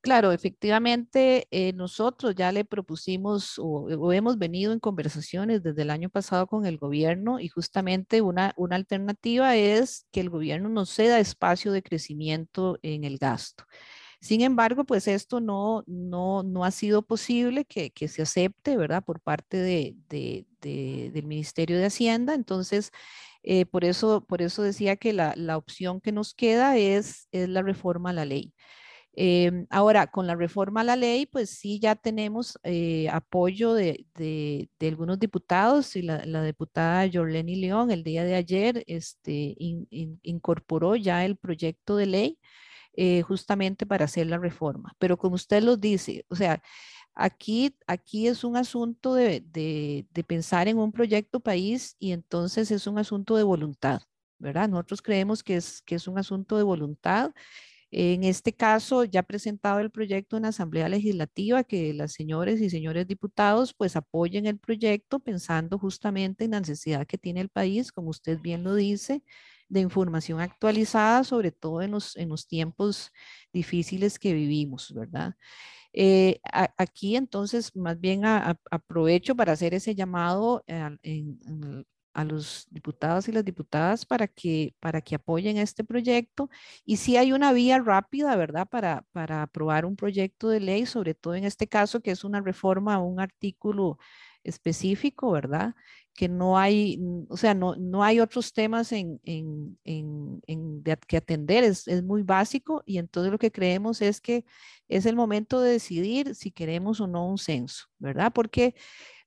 Claro, 0.00 0.32
efectivamente, 0.32 1.48
eh, 1.50 1.72
nosotros 1.72 2.34
ya 2.34 2.50
le 2.52 2.64
propusimos 2.64 3.58
o, 3.58 4.12
hemos 4.12 4.38
venido 4.38 4.72
en 4.72 4.80
conversaciones 4.80 5.62
desde 5.62 5.82
el 5.82 5.90
año 5.90 6.08
pasado 6.08 6.46
con 6.46 6.66
el 6.66 6.78
gobierno 6.78 7.40
y 7.40 7.48
justamente 7.48 8.22
una, 8.22 8.54
una 8.56 8.76
alternativa 8.76 9.56
es 9.56 10.06
que 10.12 10.20
el 10.20 10.30
gobierno 10.30 10.68
nos 10.68 10.90
ceda 10.90 11.18
espacio 11.18 11.72
de 11.72 11.82
crecimiento 11.82 12.78
en 12.82 13.04
el 13.04 13.18
gasto. 13.18 13.64
Sin 14.20 14.40
embargo, 14.40 14.84
pues 14.84 15.06
esto 15.08 15.40
no, 15.40 15.84
no, 15.86 16.42
no 16.42 16.64
ha 16.64 16.70
sido 16.72 17.02
posible 17.02 17.64
que, 17.64 17.90
que, 17.90 18.08
se 18.08 18.22
acepte, 18.22 18.76
¿verdad? 18.76 19.04
Por 19.04 19.20
parte 19.20 19.56
de, 19.58 19.96
de, 20.08 20.44
del 21.12 21.26
Ministerio 21.26 21.78
de 21.78 21.86
Hacienda. 21.86 22.34
Entonces, 22.34 22.90
eh, 23.42 23.64
por, 23.66 23.84
eso, 23.84 24.24
por 24.26 24.42
eso 24.42 24.62
decía 24.62 24.96
que 24.96 25.12
la, 25.12 25.34
la, 25.36 25.56
opción 25.56 26.00
que 26.00 26.12
nos 26.12 26.34
queda 26.34 26.76
es, 26.76 27.28
es 27.32 27.48
la 27.48 27.62
reforma 27.62 28.10
a 28.10 28.12
la 28.12 28.24
ley. 28.24 28.52
Em, 29.20 29.66
ahora, 29.70 30.06
con 30.08 30.26
la 30.26 30.36
reforma 30.36 30.82
a 30.82 30.84
la 30.84 30.96
ley, 30.96 31.26
pues 31.26 31.50
sí, 31.50 31.80
ya 31.80 31.96
tenemos 31.96 32.58
eh, 32.62 33.08
apoyo 33.10 33.74
de, 33.74 34.06
de, 34.14 34.70
de, 34.78 34.88
algunos 34.88 35.18
diputados 35.18 35.96
y 35.96 36.02
la, 36.02 36.24
la 36.24 36.42
diputada 36.44 37.08
Jorleni 37.12 37.56
León 37.56 37.90
el 37.90 38.04
día 38.04 38.22
de 38.24 38.36
ayer 38.36 38.84
este, 38.86 39.56
incorporó 39.58 40.94
ya 40.96 41.24
el 41.24 41.36
proyecto 41.36 41.96
de 41.96 42.06
ley. 42.06 42.38
Eh, 43.00 43.22
justamente 43.22 43.86
para 43.86 44.06
hacer 44.06 44.26
la 44.26 44.38
reforma. 44.38 44.92
Pero 44.98 45.16
como 45.16 45.36
usted 45.36 45.62
lo 45.62 45.76
dice, 45.76 46.24
o 46.28 46.34
sea, 46.34 46.60
aquí, 47.14 47.76
aquí 47.86 48.26
es 48.26 48.42
un 48.42 48.56
asunto 48.56 49.14
de, 49.14 49.40
de, 49.40 50.24
pensar 50.24 50.66
en 50.66 50.78
un 50.78 50.90
proyecto 50.90 51.38
país 51.38 51.94
y 52.00 52.10
entonces 52.10 52.72
es 52.72 52.88
un 52.88 52.98
asunto 52.98 53.36
de 53.36 53.44
voluntad, 53.44 54.02
¿verdad? 54.38 54.68
Nosotros 54.68 55.00
creemos 55.00 55.44
que 55.44 55.56
es, 55.56 55.80
que 55.82 55.94
es 55.94 56.08
un 56.08 56.18
asunto 56.18 56.56
de 56.56 56.64
voluntad. 56.64 57.32
En 57.92 58.24
este 58.24 58.52
caso, 58.52 59.04
ya 59.04 59.22
presentado 59.22 59.78
el 59.80 59.90
proyecto 59.92 60.36
en 60.36 60.42
la 60.44 60.48
Asamblea 60.48 60.88
Legislativa, 60.88 61.64
que 61.64 61.94
las 61.94 62.12
señores 62.14 62.60
y 62.60 62.68
señores 62.68 63.06
diputados 63.06 63.74
pues 63.74 63.94
apoyen 63.96 64.46
el 64.46 64.58
proyecto 64.58 65.20
pensando 65.20 65.78
justamente 65.78 66.46
en 66.46 66.52
la 66.52 66.60
necesidad 66.60 67.06
que 67.06 67.18
tiene 67.18 67.42
el 67.42 67.48
país, 67.48 67.92
como 67.92 68.10
usted 68.10 68.40
bien 68.40 68.64
lo 68.64 68.74
dice, 68.74 69.22
de 69.68 69.80
información 69.80 70.40
actualizada, 70.40 71.24
sobre 71.24 71.52
todo 71.52 71.82
en 71.82 71.92
los, 71.92 72.16
en 72.16 72.28
los 72.28 72.46
tiempos 72.46 73.12
difíciles 73.52 74.18
que 74.18 74.32
vivimos, 74.32 74.92
¿verdad? 74.94 75.34
Eh, 75.92 76.40
aquí 76.76 77.16
entonces 77.16 77.74
más 77.74 77.98
bien 77.98 78.22
aprovecho 78.24 79.34
para 79.34 79.52
hacer 79.52 79.74
ese 79.74 79.94
llamado 79.94 80.64
a, 80.68 80.92
a 82.18 82.24
los 82.24 82.66
diputados 82.70 83.28
y 83.28 83.32
las 83.32 83.44
diputadas 83.44 84.04
para 84.04 84.26
que, 84.26 84.74
para 84.80 85.00
que 85.00 85.14
apoyen 85.14 85.56
este 85.56 85.84
proyecto. 85.84 86.50
Y 86.84 86.96
si 86.96 87.16
hay 87.16 87.32
una 87.32 87.52
vía 87.52 87.78
rápida, 87.78 88.34
¿verdad? 88.34 88.66
Para, 88.68 89.04
para 89.12 89.42
aprobar 89.42 89.84
un 89.86 89.94
proyecto 89.94 90.48
de 90.48 90.58
ley, 90.58 90.84
sobre 90.86 91.14
todo 91.14 91.36
en 91.36 91.44
este 91.44 91.68
caso 91.68 92.00
que 92.00 92.10
es 92.10 92.24
una 92.24 92.40
reforma 92.40 92.94
a 92.94 92.98
un 92.98 93.20
artículo 93.20 93.98
específico, 94.42 95.30
¿verdad? 95.30 95.74
Que 96.18 96.28
no 96.28 96.58
hay, 96.58 96.98
o 97.28 97.36
sea, 97.36 97.54
no, 97.54 97.76
no 97.76 98.02
hay 98.02 98.18
otros 98.18 98.52
temas 98.52 98.90
en, 98.90 99.20
en, 99.22 99.78
en, 99.84 100.40
en 100.48 100.82
que 101.06 101.16
atender, 101.16 101.62
es, 101.62 101.86
es, 101.86 102.02
muy 102.02 102.22
básico 102.22 102.82
y 102.86 102.98
entonces 102.98 103.30
lo 103.30 103.38
que 103.38 103.52
creemos 103.52 104.02
es 104.02 104.20
que 104.20 104.44
es 104.88 105.06
el 105.06 105.14
momento 105.14 105.60
de 105.60 105.70
decidir 105.70 106.34
si 106.34 106.50
queremos 106.50 107.00
o 107.00 107.06
no 107.06 107.28
un 107.28 107.38
censo, 107.38 107.84
¿verdad? 108.00 108.32
Porque 108.34 108.74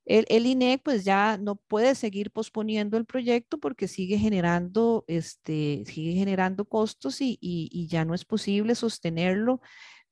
el, 0.04 0.26
el 0.28 0.46
INEC 0.46 0.84
pues 0.84 1.06
ya 1.06 1.38
no 1.38 1.56
puede 1.56 1.96
seguir 1.96 2.30
posponiendo 2.32 2.98
el 2.98 3.06
proyecto 3.06 3.58
porque 3.58 3.88
sigue 3.88 4.18
generando, 4.18 5.06
este, 5.08 5.84
sigue 5.88 6.12
generando 6.14 6.66
costos 6.66 7.22
y, 7.22 7.38
y, 7.40 7.70
y 7.72 7.88
ya 7.88 8.04
no 8.04 8.14
es 8.14 8.26
posible 8.26 8.76
sostenerlo 8.76 9.62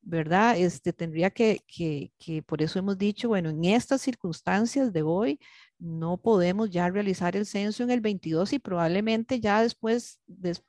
¿verdad? 0.01 0.57
Este, 0.57 0.93
tendría 0.93 1.29
que, 1.29 1.63
que, 1.67 2.11
que, 2.17 2.41
por 2.41 2.61
eso 2.61 2.79
hemos 2.79 2.97
dicho, 2.97 3.27
bueno, 3.29 3.49
en 3.49 3.65
estas 3.65 4.01
circunstancias 4.01 4.93
de 4.93 5.01
hoy 5.01 5.39
no 5.79 6.17
podemos 6.17 6.69
ya 6.69 6.89
realizar 6.89 7.35
el 7.35 7.45
censo 7.45 7.83
en 7.83 7.91
el 7.91 8.01
22 8.01 8.53
y 8.53 8.59
probablemente 8.59 9.39
ya 9.39 9.61
después, 9.61 10.19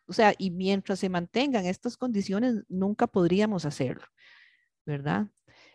o 0.07 0.13
sea, 0.13 0.35
y 0.39 0.51
mientras 0.51 1.01
se 1.01 1.09
mantengan 1.09 1.67
estas 1.67 1.97
condiciones, 1.97 2.63
nunca 2.69 3.07
podríamos 3.09 3.65
hacerlo, 3.65 4.07
¿verdad? 4.87 5.29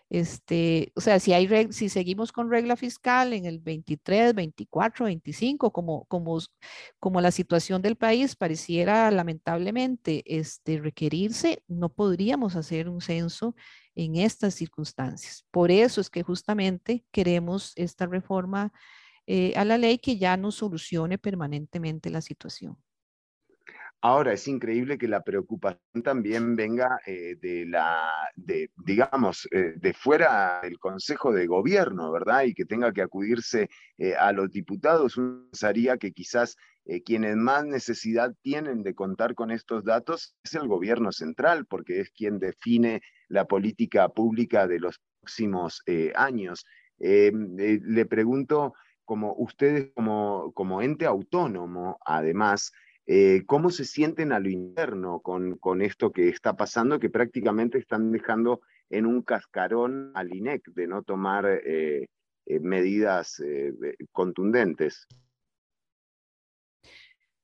Este, 0.09 0.91
o 0.95 1.01
sea, 1.01 1.19
si, 1.19 1.33
hay 1.33 1.49
si 1.73 1.89
seguimos 1.89 2.31
con 2.31 2.49
regla 2.49 2.75
fiscal 2.75 3.33
en 3.33 3.45
el 3.45 3.59
23, 3.59 4.35
24, 4.35 5.05
25, 5.05 5.73
como, 5.73 6.05
como, 6.05 6.39
como 6.99 7.21
la 7.21 7.31
situación 7.31 7.81
del 7.81 7.95
país 7.95 8.35
pareciera 8.35 9.09
lamentablemente 9.09 10.23
este, 10.25 10.79
requerirse, 10.79 11.63
no 11.67 11.89
podríamos 11.89 12.55
hacer 12.55 12.87
un 12.87 13.01
censo 13.01 13.55
en 13.95 14.15
estas 14.15 14.53
circunstancias. 14.53 15.45
Por 15.51 15.71
eso 15.71 16.01
es 16.01 16.09
que 16.09 16.21
justamente 16.23 17.03
queremos 17.11 17.73
esta 17.75 18.05
reforma 18.05 18.71
eh, 19.27 19.53
a 19.55 19.65
la 19.65 19.79
ley 19.79 19.97
que 19.97 20.17
ya 20.17 20.37
nos 20.37 20.55
solucione 20.55 21.17
permanentemente 21.17 22.11
la 22.11 22.21
situación. 22.21 22.77
Ahora, 24.01 24.33
es 24.33 24.47
increíble 24.47 24.99
que 24.99 25.07
la 25.07 25.23
preocupación 25.23 26.03
también 26.03 26.55
venga 26.55 26.99
eh, 27.07 27.37
de 27.41 27.65
la, 27.65 28.07
digamos, 28.35 29.47
eh, 29.51 29.73
de 29.77 29.93
fuera 29.93 30.59
del 30.61 30.77
Consejo 30.77 31.33
de 31.33 31.47
Gobierno, 31.47 32.11
¿verdad? 32.11 32.43
Y 32.43 32.53
que 32.53 32.65
tenga 32.65 32.93
que 32.93 33.01
acudirse 33.01 33.67
a 34.19 34.31
los 34.31 34.51
diputados. 34.51 35.17
Uno 35.17 35.47
pensaría 35.49 35.97
que 35.97 36.11
quizás 36.11 36.55
quienes 37.03 37.35
más 37.35 37.65
necesidad 37.65 38.35
tienen 38.43 38.83
de 38.83 38.93
contar 38.93 39.33
con 39.33 39.49
estos 39.49 39.83
datos 39.83 40.35
es 40.43 40.53
el 40.53 40.67
gobierno 40.67 41.11
central, 41.11 41.65
porque 41.65 42.01
es 42.01 42.11
quien 42.11 42.37
define 42.37 43.01
la 43.27 43.45
política 43.45 44.09
pública 44.09 44.67
de 44.67 44.79
los 44.79 45.01
próximos 45.19 45.81
años. 46.13 46.63
le 46.99 48.05
pregunto, 48.05 48.75
como 49.05 49.33
ustedes 49.37 49.91
como, 49.93 50.51
como 50.53 50.81
ente 50.81 51.05
autónomo, 51.05 51.97
además, 52.05 52.73
eh, 53.07 53.43
¿Cómo 53.45 53.69
se 53.69 53.85
sienten 53.85 54.31
a 54.31 54.39
lo 54.39 54.49
interno 54.49 55.19
con, 55.19 55.57
con, 55.57 55.81
esto 55.83 56.11
que 56.11 56.27
está 56.29 56.55
pasando, 56.55 56.99
que 56.99 57.09
prácticamente 57.09 57.77
están 57.77 58.11
dejando 58.11 58.61
en 58.89 59.05
un 59.05 59.21
cascarón 59.21 60.11
al 60.15 60.33
INEC 60.33 60.65
de 60.73 60.87
no 60.87 61.03
tomar 61.03 61.45
eh, 61.45 62.07
eh, 62.47 62.59
medidas 62.59 63.41
contundentes? 64.11 65.07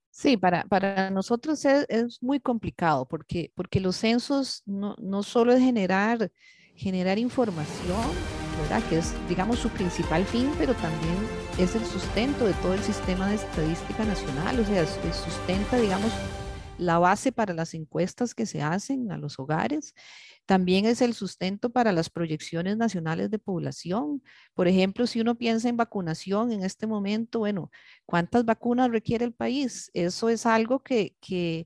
Sí, 0.10 0.36
para, 0.36 0.64
para 0.64 1.12
nosotros 1.12 1.64
es, 1.64 1.86
es, 1.90 2.22
muy 2.24 2.40
complicado 2.40 3.08
porque, 3.08 3.52
porque 3.56 3.80
los 3.80 3.96
censos 3.96 4.64
no, 4.66 4.96
no 5.00 5.22
solo 5.22 5.54
es 5.54 5.60
generar, 5.60 6.32
generar 6.76 7.20
información, 7.20 8.02
¿verdad? 8.62 8.82
que 8.90 8.98
es, 8.98 9.14
digamos, 9.30 9.60
su 9.60 9.70
principal 9.70 10.26
fin, 10.26 10.52
pero 10.58 10.74
también 10.74 11.41
es 11.58 11.76
el 11.76 11.86
sustento 11.86 12.46
de 12.46 12.54
todo 12.54 12.74
el 12.74 12.84
sistema 12.84 13.28
de 13.28 13.36
estadística 13.36 14.04
nacional, 14.06 14.60
o 14.60 14.66
sea, 14.66 14.86
sustenta, 14.86 15.78
digamos, 15.78 16.12
la 16.82 16.98
base 17.00 17.32
para 17.32 17.54
las 17.54 17.74
encuestas 17.74 18.34
que 18.34 18.46
se 18.46 18.62
hacen 18.62 19.12
a 19.12 19.18
los 19.18 19.40
hogares. 19.40 19.94
También 20.48 20.86
es 20.86 21.02
el 21.02 21.14
sustento 21.14 21.70
para 21.70 21.92
las 21.94 22.10
proyecciones 22.10 22.76
nacionales 22.76 23.30
de 23.30 23.38
población. 23.40 24.24
Por 24.56 24.68
ejemplo, 24.68 25.06
si 25.06 25.22
uno 25.22 25.36
piensa 25.38 25.70
en 25.70 25.78
vacunación 25.78 26.52
en 26.52 26.64
este 26.64 26.88
momento, 26.88 27.40
bueno, 27.40 27.72
¿cuántas 28.06 28.46
vacunas 28.46 28.90
requiere 28.90 29.24
el 29.26 29.34
país? 29.34 29.92
Eso 29.94 30.30
es 30.30 30.46
algo 30.46 30.82
que, 30.82 31.16
que, 31.22 31.66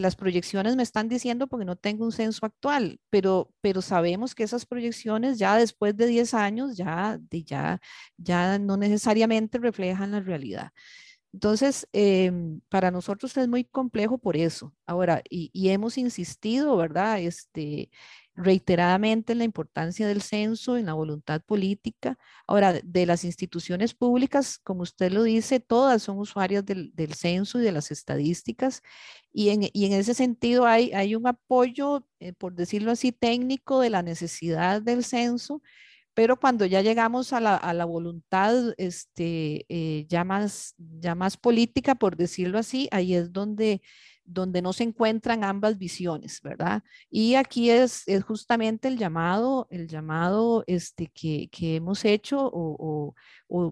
las 0.00 0.16
proyecciones 0.16 0.76
me 0.76 0.82
están 0.82 1.08
diciendo 1.08 1.48
porque 1.48 1.66
no 1.66 1.76
tengo 1.76 2.04
un 2.04 2.12
censo 2.12 2.46
actual, 2.46 3.00
pero, 3.10 3.52
pero 3.60 3.82
sabemos 3.82 4.34
que 4.34 4.44
esas 4.44 4.64
proyecciones 4.64 5.38
ya 5.38 5.56
después 5.56 5.96
de 5.96 6.06
10 6.06 6.34
años 6.34 6.76
ya, 6.76 7.18
ya, 7.30 7.80
ya 8.16 8.58
no 8.58 8.76
necesariamente 8.76 9.58
reflejan 9.58 10.12
la 10.12 10.20
realidad. 10.20 10.72
Entonces, 11.32 11.88
em, 11.92 12.60
para 12.68 12.90
nosotros 12.90 13.36
es 13.36 13.48
muy 13.48 13.64
complejo 13.64 14.18
por 14.18 14.36
eso. 14.36 14.74
Ahora, 14.86 15.22
y, 15.30 15.50
hemos 15.70 15.96
insistido, 15.96 16.76
¿verdad? 16.76 17.20
Este, 17.20 17.90
reiteradamente 18.34 19.32
en 19.32 19.38
la 19.38 19.44
importancia 19.44 20.06
del 20.06 20.22
censo, 20.22 20.76
en 20.76 20.86
la 20.86 20.92
voluntad 20.94 21.40
política. 21.42 22.18
Ahora, 22.46 22.74
de 22.84 23.06
las 23.06 23.24
instituciones 23.24 23.94
públicas, 23.94 24.58
como 24.58 24.82
usted 24.82 25.10
lo 25.12 25.22
dice, 25.22 25.60
todas 25.60 26.02
son 26.02 26.18
usuarias 26.18 26.64
del, 26.66 26.92
censo 27.14 27.60
y 27.60 27.62
de 27.62 27.72
las 27.72 27.90
estadísticas. 27.90 28.82
Y 29.32 29.48
en, 29.50 29.92
ese 29.92 30.14
sentido 30.14 30.66
hay, 30.66 30.92
hay 30.92 31.14
un 31.14 31.26
apoyo, 31.26 32.06
eh, 32.20 32.32
por 32.34 32.54
decirlo 32.54 32.90
así, 32.90 33.12
técnico 33.12 33.80
de 33.80 33.90
la 33.90 34.02
necesidad 34.02 34.82
del 34.82 35.04
censo 35.04 35.62
pero 36.14 36.38
cuando 36.38 36.66
ya 36.66 36.82
llegamos 36.82 37.32
a 37.32 37.40
la, 37.40 37.56
a 37.56 37.74
la 37.74 37.84
voluntad 37.84 38.74
este, 38.78 39.64
eh, 39.68 40.06
ya, 40.08 40.24
más, 40.24 40.74
ya 40.78 41.14
más 41.14 41.36
política, 41.36 41.94
por 41.94 42.16
decirlo 42.16 42.58
así, 42.58 42.88
ahí 42.92 43.14
es 43.14 43.32
donde 43.32 43.82
donde 44.24 44.62
no 44.62 44.72
se 44.72 44.84
encuentran 44.84 45.44
ambas 45.44 45.78
visiones, 45.78 46.40
¿verdad? 46.42 46.82
Y 47.10 47.34
aquí 47.34 47.70
es, 47.70 48.04
justamente 48.26 48.88
el 48.88 48.98
llamado, 48.98 49.66
el 49.70 49.88
llamado 49.88 50.64
este, 50.66 51.08
que, 51.08 51.48
hemos 51.76 52.04
hecho 52.04 52.50
o, 52.52 53.14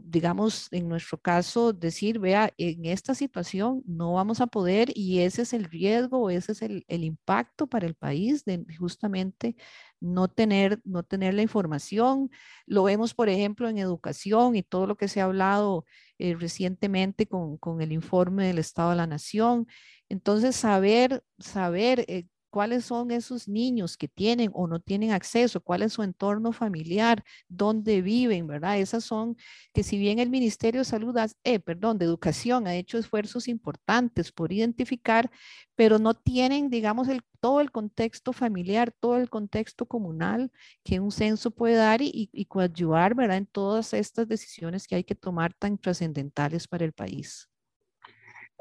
digamos, 0.04 0.69
en 0.73 0.88
nuestro 0.88 1.19
caso, 1.19 1.73
decir, 1.73 2.19
vea, 2.19 2.52
en 2.59 2.85
esta 2.85 3.14
situación 3.14 3.83
no 3.87 4.14
vamos 4.14 4.40
a 4.40 4.47
poder 4.47 4.90
y 4.95 5.21
ese 5.21 5.42
es 5.42 5.52
el 5.52 5.64
riesgo, 5.64 6.30
ese 6.30 6.52
es 6.52 6.62
el, 6.62 6.85
impacto 6.88 7.66
para 7.66 7.87
el 7.87 7.95
país 7.95 8.45
de 8.45 8.64
justamente 8.78 9.57
no 10.00 10.28
tener, 10.28 10.80
no 10.85 11.02
tener 11.02 11.35
la 11.35 11.42
información. 11.42 12.30
Lo 12.66 12.85
vemos, 12.85 13.14
por 13.14 13.28
ejemplo, 13.28 13.69
en 13.69 13.78
educación 13.78 14.57
y 14.57 14.62
todo 14.62 14.87
lo 14.87 14.97
que 14.97 15.09
se 15.09 15.21
ha 15.21 15.25
hablado 15.25 15.85
eh, 16.19 16.35
recientemente 16.38 17.26
con, 17.26 17.59
el 17.80 17.92
informe 17.92 18.47
del 18.47 18.59
Estado 18.59 18.90
de 18.90 18.97
la 18.97 19.07
Nación. 19.07 19.66
Entonces, 20.11 20.57
saber, 20.57 21.25
saber 21.38 22.05
eh, 22.09 22.26
cuáles 22.50 22.85
son 22.87 23.12
esos 23.12 23.49
niños 23.49 23.97
que 23.97 24.09
tienen 24.09 24.50
o 24.55 24.67
no 24.67 24.81
tienen 24.81 25.12
acceso, 25.12 25.61
cuál 25.62 25.83
es 25.83 25.93
su 25.95 26.02
entorno 26.02 26.52
familiar, 26.52 27.25
dónde 27.49 28.02
viven, 28.02 28.47
¿verdad? 28.49 28.79
Esas 28.81 29.05
son 29.05 29.37
que 29.73 29.85
si 29.85 29.99
bien 29.99 30.19
el 30.19 30.31
Ministerio 30.31 30.83
de 30.83 30.85
Salud, 30.85 31.17
eh, 31.45 31.61
perdón, 31.61 31.99
de 31.99 32.07
Educación 32.07 32.67
ha 32.67 32.75
hecho 32.75 32.99
esfuerzos 32.99 33.49
importantes 33.49 34.33
por 34.33 34.52
identificar, 34.52 35.31
pero 35.76 35.99
no 36.00 36.14
tienen, 36.14 36.71
digamos, 36.71 37.09
el, 37.09 37.23
todo 37.40 37.61
el 37.61 37.71
contexto 37.71 38.33
familiar, 38.33 38.93
todo 39.00 39.17
el 39.17 39.31
contexto 39.31 39.87
comunal 39.87 40.52
que 40.85 41.00
un 41.00 41.12
censo 41.12 41.50
puede 41.52 41.76
dar 41.76 42.02
y, 42.02 42.31
y 42.33 42.45
coadyuvar, 42.47 43.14
¿verdad? 43.14 43.38
En 43.38 43.47
todas 43.47 43.95
estas 43.95 44.29
decisiones 44.29 44.87
que 44.88 44.97
hay 44.97 45.05
que 45.05 45.14
tomar 45.14 45.55
tan 45.55 45.79
trascendentales 45.79 46.69
para 46.69 46.85
el 46.85 46.93
país. 46.93 47.50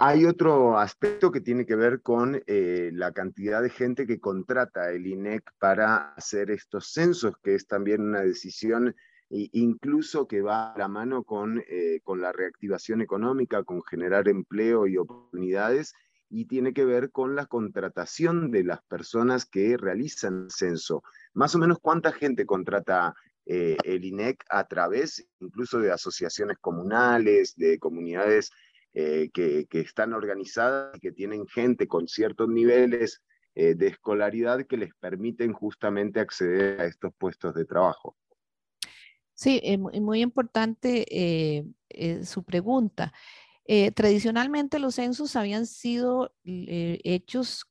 Hay 0.01 0.25
otro 0.25 0.79
aspecto 0.79 1.29
que 1.29 1.41
tiene 1.41 1.65
que 1.65 1.75
ver 1.75 2.01
con 2.01 2.41
eh, 2.47 2.89
la 2.93 3.11
cantidad 3.11 3.61
de 3.61 3.69
gente 3.69 4.07
que 4.07 4.21
contrata 4.21 4.91
el 4.91 5.05
INEC 5.05 5.43
para 5.59 6.13
hacer 6.13 6.51
estos 6.51 6.93
censos, 6.93 7.33
que 7.43 7.55
es 7.55 7.67
también 7.67 8.01
una 8.01 8.21
decisión 8.21 8.95
incluso 9.29 10.27
que 10.27 10.41
va 10.41 10.71
a 10.71 10.77
la 10.77 10.87
mano 10.87 11.23
con, 11.23 11.61
eh, 11.67 11.99
con 12.03 12.21
la 12.21 12.31
reactivación 12.31 13.01
económica, 13.01 13.63
con 13.63 13.83
generar 13.83 14.27
empleo 14.27 14.87
y 14.87 14.97
oportunidades, 14.97 15.93
y 16.29 16.45
tiene 16.45 16.73
que 16.73 16.85
ver 16.85 17.11
con 17.11 17.35
la 17.35 17.45
contratación 17.45 18.51
de 18.51 18.63
las 18.63 18.81
personas 18.83 19.45
que 19.45 19.75
realizan 19.77 20.45
el 20.45 20.51
censo. 20.51 21.03
Más 21.33 21.53
o 21.55 21.59
menos 21.59 21.77
cuánta 21.79 22.11
gente 22.11 22.45
contrata 22.45 23.13
eh, 23.45 23.77
el 23.83 24.05
INEC 24.05 24.45
a 24.49 24.67
través 24.67 25.25
incluso 25.39 25.79
de 25.79 25.91
asociaciones 25.91 26.57
comunales, 26.59 27.55
de 27.55 27.79
comunidades 27.79 28.51
eh, 28.93 29.29
que, 29.33 29.67
están 29.71 30.13
organizadas 30.13 30.97
y 30.97 30.99
que 30.99 31.11
tienen 31.11 31.45
gente 31.47 31.87
con 31.87 32.07
ciertos 32.07 32.49
niveles 32.49 33.21
eh, 33.53 33.75
de 33.75 33.87
escolaridad 33.87 34.65
que 34.65 34.77
les 34.77 34.95
permiten 34.99 35.53
justamente 35.53 36.19
acceder 36.19 36.81
a 36.81 36.85
estos 36.85 37.13
puestos 37.17 37.53
de 37.53 37.65
trabajo. 37.65 38.17
Sí, 39.35 39.61
es 39.63 39.79
muy 39.79 40.21
importante 40.21 41.05
eh, 41.09 42.25
su 42.25 42.43
pregunta. 42.43 43.13
tradicionalmente 43.93 44.79
los 44.79 44.95
censos 44.95 45.35
habían 45.35 45.67
sido 45.67 46.33
hechos 46.43 47.65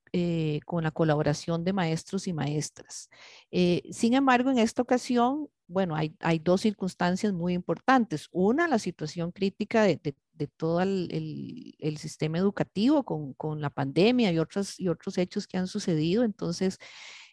con 0.64 0.84
la 0.84 0.92
colaboración 0.92 1.64
de 1.64 1.72
maestros 1.72 2.28
y 2.28 2.32
maestras. 2.32 3.10
sin 3.50 4.14
embargo, 4.14 4.50
en 4.50 4.58
esta 4.58 4.82
ocasión 4.82 5.50
bueno, 5.68 5.94
hay, 5.96 6.38
dos 6.38 6.62
circunstancias 6.62 7.32
muy 7.34 7.52
importantes. 7.52 8.28
Una, 8.32 8.66
la 8.68 8.78
situación 8.78 9.32
crítica 9.32 9.82
de, 9.82 9.96
de, 9.96 10.16
todo 10.46 10.80
el, 10.80 11.74
el, 11.78 11.96
sistema 11.98 12.38
educativo 12.38 13.04
con, 13.04 13.34
con, 13.34 13.60
la 13.60 13.70
pandemia 13.70 14.32
y 14.32 14.38
otros, 14.38 14.78
y 14.78 14.88
otros 14.88 15.18
hechos 15.18 15.46
que 15.46 15.58
han 15.58 15.66
sucedido. 15.66 16.24
Entonces, 16.24 16.78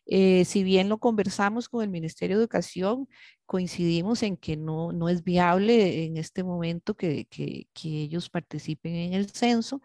eh, 0.07 0.45
si 0.45 0.63
bien 0.63 0.89
lo 0.89 0.99
conversamos 0.99 1.69
con 1.69 1.83
el 1.83 1.89
Ministerio 1.89 2.37
de 2.37 2.43
Educación, 2.43 3.07
coincidimos 3.45 4.23
en 4.23 4.37
que 4.37 4.57
no, 4.57 4.91
no 4.91 5.09
es 5.09 5.23
viable 5.23 6.05
en 6.05 6.17
este 6.17 6.43
momento 6.43 6.95
que, 6.95 7.25
que, 7.25 7.67
que 7.73 7.89
ellos 8.03 8.29
participen 8.29 8.95
en 8.95 9.13
el 9.13 9.29
censo. 9.29 9.81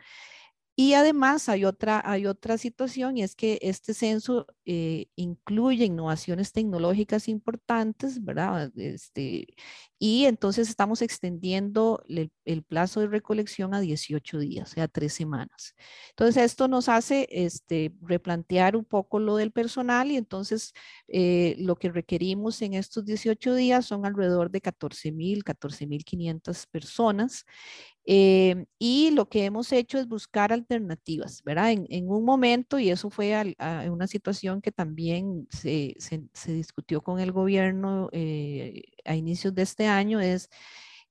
Y 0.81 0.95
además 0.95 1.51
hay 1.51 1.67
otra, 1.67 2.01
hay 2.03 2.25
otra 2.25 2.57
situación 2.57 3.19
y 3.19 3.23
es 3.23 3.35
que 3.35 3.59
este 3.61 3.93
censo 3.93 4.47
eh, 4.65 5.09
incluye 5.15 5.85
innovaciones 5.85 6.53
tecnológicas 6.53 7.29
importantes, 7.29 8.25
¿verdad? 8.25 8.73
Este, 8.75 9.49
y 9.99 10.25
entonces 10.25 10.71
estamos 10.71 11.03
extendiendo 11.03 12.03
el, 12.09 12.33
plazo 12.63 13.01
de 13.01 13.09
recolección 13.09 13.75
a 13.75 13.81
18 13.81 14.39
días, 14.39 14.71
o 14.71 14.75
sea, 14.75 14.89
tres 14.89 15.13
semanas. 15.13 15.75
Entonces 16.11 16.45
esto 16.45 16.67
nos 16.67 16.89
hace 16.89 17.29
este, 17.31 17.93
replantear 18.01 18.75
un 18.75 18.87
poco 18.87 19.19
lo 19.19 19.37
del 19.37 19.53
personal 19.53 20.11
y 20.11 20.17
entonces 20.17 20.73
eh, 21.09 21.57
lo 21.59 21.77
que 21.77 21.91
requerimos 21.91 22.63
en 22.63 22.73
estos 22.73 23.05
18 23.05 23.55
días 23.55 23.85
son 23.85 24.07
alrededor 24.07 24.51
de 24.51 24.63
14 24.63 25.13
mil, 25.13 25.45
14 25.45 25.87
mil 25.87 26.05
500 26.07 26.67
personas. 26.69 27.45
Eh, 28.13 28.67
y 28.81 29.13
lo 29.13 29.29
que 29.29 29.45
hemos 29.45 29.71
hecho 29.71 29.97
es 29.97 30.09
buscar 30.09 30.53
alternativas, 30.53 31.45
¿verdad? 31.45 31.71
En, 31.71 32.09
un 32.09 32.25
momento, 32.25 32.81
y 32.81 32.91
eso 32.91 33.09
fue 33.09 33.55
una 33.89 34.09
situación 34.09 34.61
que 34.61 34.73
también 34.73 35.47
se, 35.49 35.95
se, 36.01 36.25
se 36.33 36.53
discutió 36.53 37.03
con 37.03 37.21
el 37.21 37.31
gobierno 37.31 38.09
eh, 38.11 38.83
a 39.05 39.15
inicios 39.15 39.55
de 39.55 39.63
este 39.63 39.87
año, 39.87 40.19
es, 40.19 40.51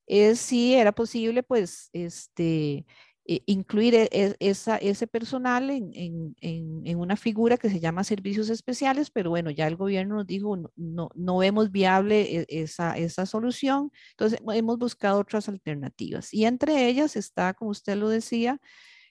es 0.08 0.40
si 0.42 0.76
era 0.76 0.92
posible, 0.92 1.42
pues, 1.42 1.90
este, 1.94 2.86
eh, 3.32 3.44
incluir 3.46 3.94
e, 3.94 4.10
e, 4.12 4.36
esa, 4.39 4.78
ese 4.78 5.06
personal 5.06 5.70
en, 5.70 5.92
en, 5.94 6.36
en, 6.84 6.98
una 6.98 7.15
figura 7.15 7.58
que 7.58 7.70
se 7.70 7.80
llama 7.80 8.04
servicios 8.04 8.50
especiales, 8.50 9.12
pero 9.12 9.30
bueno, 9.30 9.52
ya 9.52 9.68
el 9.68 9.76
gobierno 9.76 10.15
nos 10.15 10.26
dijo, 10.26 10.58
no, 10.76 11.12
no, 11.13 11.38
vemos 11.38 11.72
viable 11.72 12.39
e, 12.39 12.46
esa, 12.50 12.98
esa 12.98 13.28
solución, 13.28 13.92
entonces 14.13 14.39
hemos 14.52 14.80
buscado 14.80 15.20
otras 15.20 15.48
alternativas. 15.48 16.34
Y 16.34 16.46
entre 16.46 16.88
ellas 16.88 17.15
está, 17.15 17.54
como 17.54 17.70
usted 17.70 17.98
lo 17.98 18.10
decía, 18.10 18.60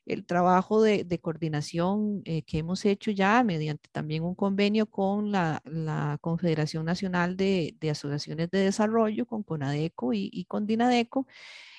el 0.05 0.27
trabajo 0.27 0.83
de, 0.83 1.05
de 1.05 1.21
coordinación 1.21 2.23
eh, 2.25 2.43
que 2.43 2.59
hemos 2.59 2.85
hecho 2.87 3.13
ya 3.13 3.45
mediante 3.45 3.89
también 3.93 4.25
un 4.25 4.35
convenio 4.35 4.87
con 4.87 5.31
la, 5.31 5.63
la 5.65 6.19
Confederación 6.21 6.85
Nacional 6.87 7.37
de, 7.37 7.77
de, 7.79 7.91
Asociaciones 7.91 8.51
de 8.51 8.59
Desarrollo, 8.65 9.27
con 9.27 9.45
CONADECO 9.45 10.13
y, 10.13 10.29
y 10.33 10.47
con 10.47 10.67
DINADECO, 10.67 11.27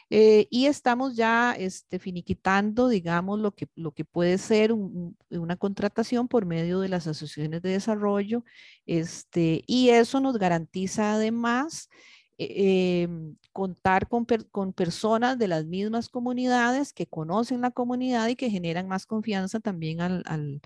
eh, 0.09 0.47
y 0.49 0.65
estamos 0.65 1.15
ya 1.15 1.53
este, 1.57 1.99
finiquitando, 1.99 2.87
digamos, 2.87 3.39
lo 3.39 3.51
que, 3.51 3.67
lo 3.75 3.91
que 3.91 4.05
puede 4.05 4.37
ser 4.39 4.73
una 4.73 5.55
contratación 5.57 6.27
por 6.27 6.45
medio 6.45 6.79
de 6.79 6.89
las 6.89 7.05
asociaciones 7.07 7.61
de 7.61 7.71
desarrollo. 7.71 8.43
Este, 8.85 9.63
y 9.67 9.89
eso 9.89 10.19
nos 10.19 10.37
garantiza 10.37 11.13
además 11.13 11.89
eh, 12.37 13.03
em, 13.03 13.35
contar 13.51 14.07
con, 14.07 14.25
con, 14.51 14.73
personas 14.73 15.37
de 15.37 15.47
las 15.47 15.65
mismas 15.65 16.09
comunidades 16.09 16.93
que 16.93 17.07
conocen 17.07 17.61
la 17.61 17.71
comunidad 17.71 18.27
y 18.29 18.35
que 18.35 18.49
generan 18.49 18.87
más 18.87 19.05
confianza 19.05 19.59
también 19.59 20.01
al, 20.01 20.23
al 20.25 20.61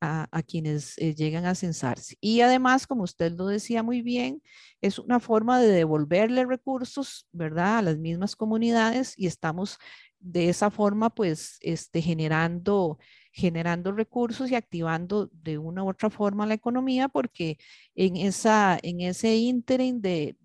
a, 0.00 0.42
quienes 0.42 0.98
eh, 0.98 1.14
llegan 1.14 1.46
a 1.46 1.54
censarse. 1.54 2.16
Y 2.20 2.40
además, 2.40 2.86
como 2.86 3.04
usted 3.04 3.32
lo 3.32 3.46
decía 3.46 3.82
muy 3.82 4.02
bien, 4.02 4.42
es 4.80 4.98
una 4.98 5.20
forma 5.20 5.60
de 5.60 5.68
devolverle 5.68 6.44
recursos, 6.44 7.26
¿verdad?, 7.32 7.78
a 7.78 7.82
las 7.82 7.98
mismas 7.98 8.36
comunidades 8.36 9.14
y 9.16 9.26
estamos 9.26 9.78
de 10.20 10.48
esa 10.48 10.70
forma, 10.70 11.10
pues, 11.10 11.58
este, 11.60 12.02
generando, 12.02 12.98
generando 13.32 13.92
recursos 13.92 14.50
y 14.50 14.54
activando 14.54 15.30
de 15.32 15.58
una 15.58 15.84
u 15.84 15.90
otra 15.90 16.10
forma 16.10 16.46
la 16.46 16.54
economía, 16.54 17.08
porque 17.08 17.58
en, 17.94 18.16
esa, 18.16 18.78
en 18.82 19.00
ese 19.02 19.36
ínterin 19.36 20.00
de, 20.00 20.36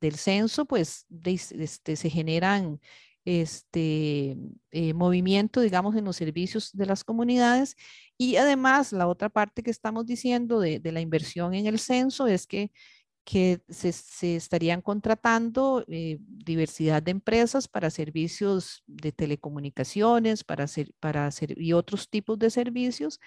del 0.00 0.14
censo, 0.16 0.64
pues 0.66 1.06
este, 1.24 1.96
se 1.96 2.10
generan 2.10 2.80
este 3.28 4.38
eh, 4.70 4.94
movimiento, 4.94 5.60
digamos, 5.60 5.94
en 5.96 6.06
los 6.06 6.16
servicios 6.16 6.72
de 6.72 6.86
las 6.86 7.04
comunidades. 7.04 7.76
Y 8.16 8.36
además, 8.36 8.90
la 8.92 9.06
otra 9.06 9.28
parte 9.28 9.62
que 9.62 9.70
estamos 9.70 10.06
diciendo 10.06 10.60
de, 10.60 10.80
la 10.82 11.02
inversión 11.02 11.52
en 11.52 11.66
el 11.66 11.78
censo 11.78 12.26
es 12.26 12.46
que 12.46 12.70
se 13.68 14.36
estarían 14.36 14.80
contratando 14.80 15.84
eh, 15.88 16.16
diversidad 16.20 17.02
de 17.02 17.10
empresas 17.10 17.68
para 17.68 17.90
servicios 17.90 18.82
de 18.86 19.12
telecomunicaciones, 19.12 20.42
para 20.42 20.64
hacer, 20.64 20.92
para 20.98 21.26
hacer, 21.26 21.60
y 21.60 21.74
otros 21.74 22.08
tipos 22.08 22.38
de 22.38 22.48
servicios 22.48 23.20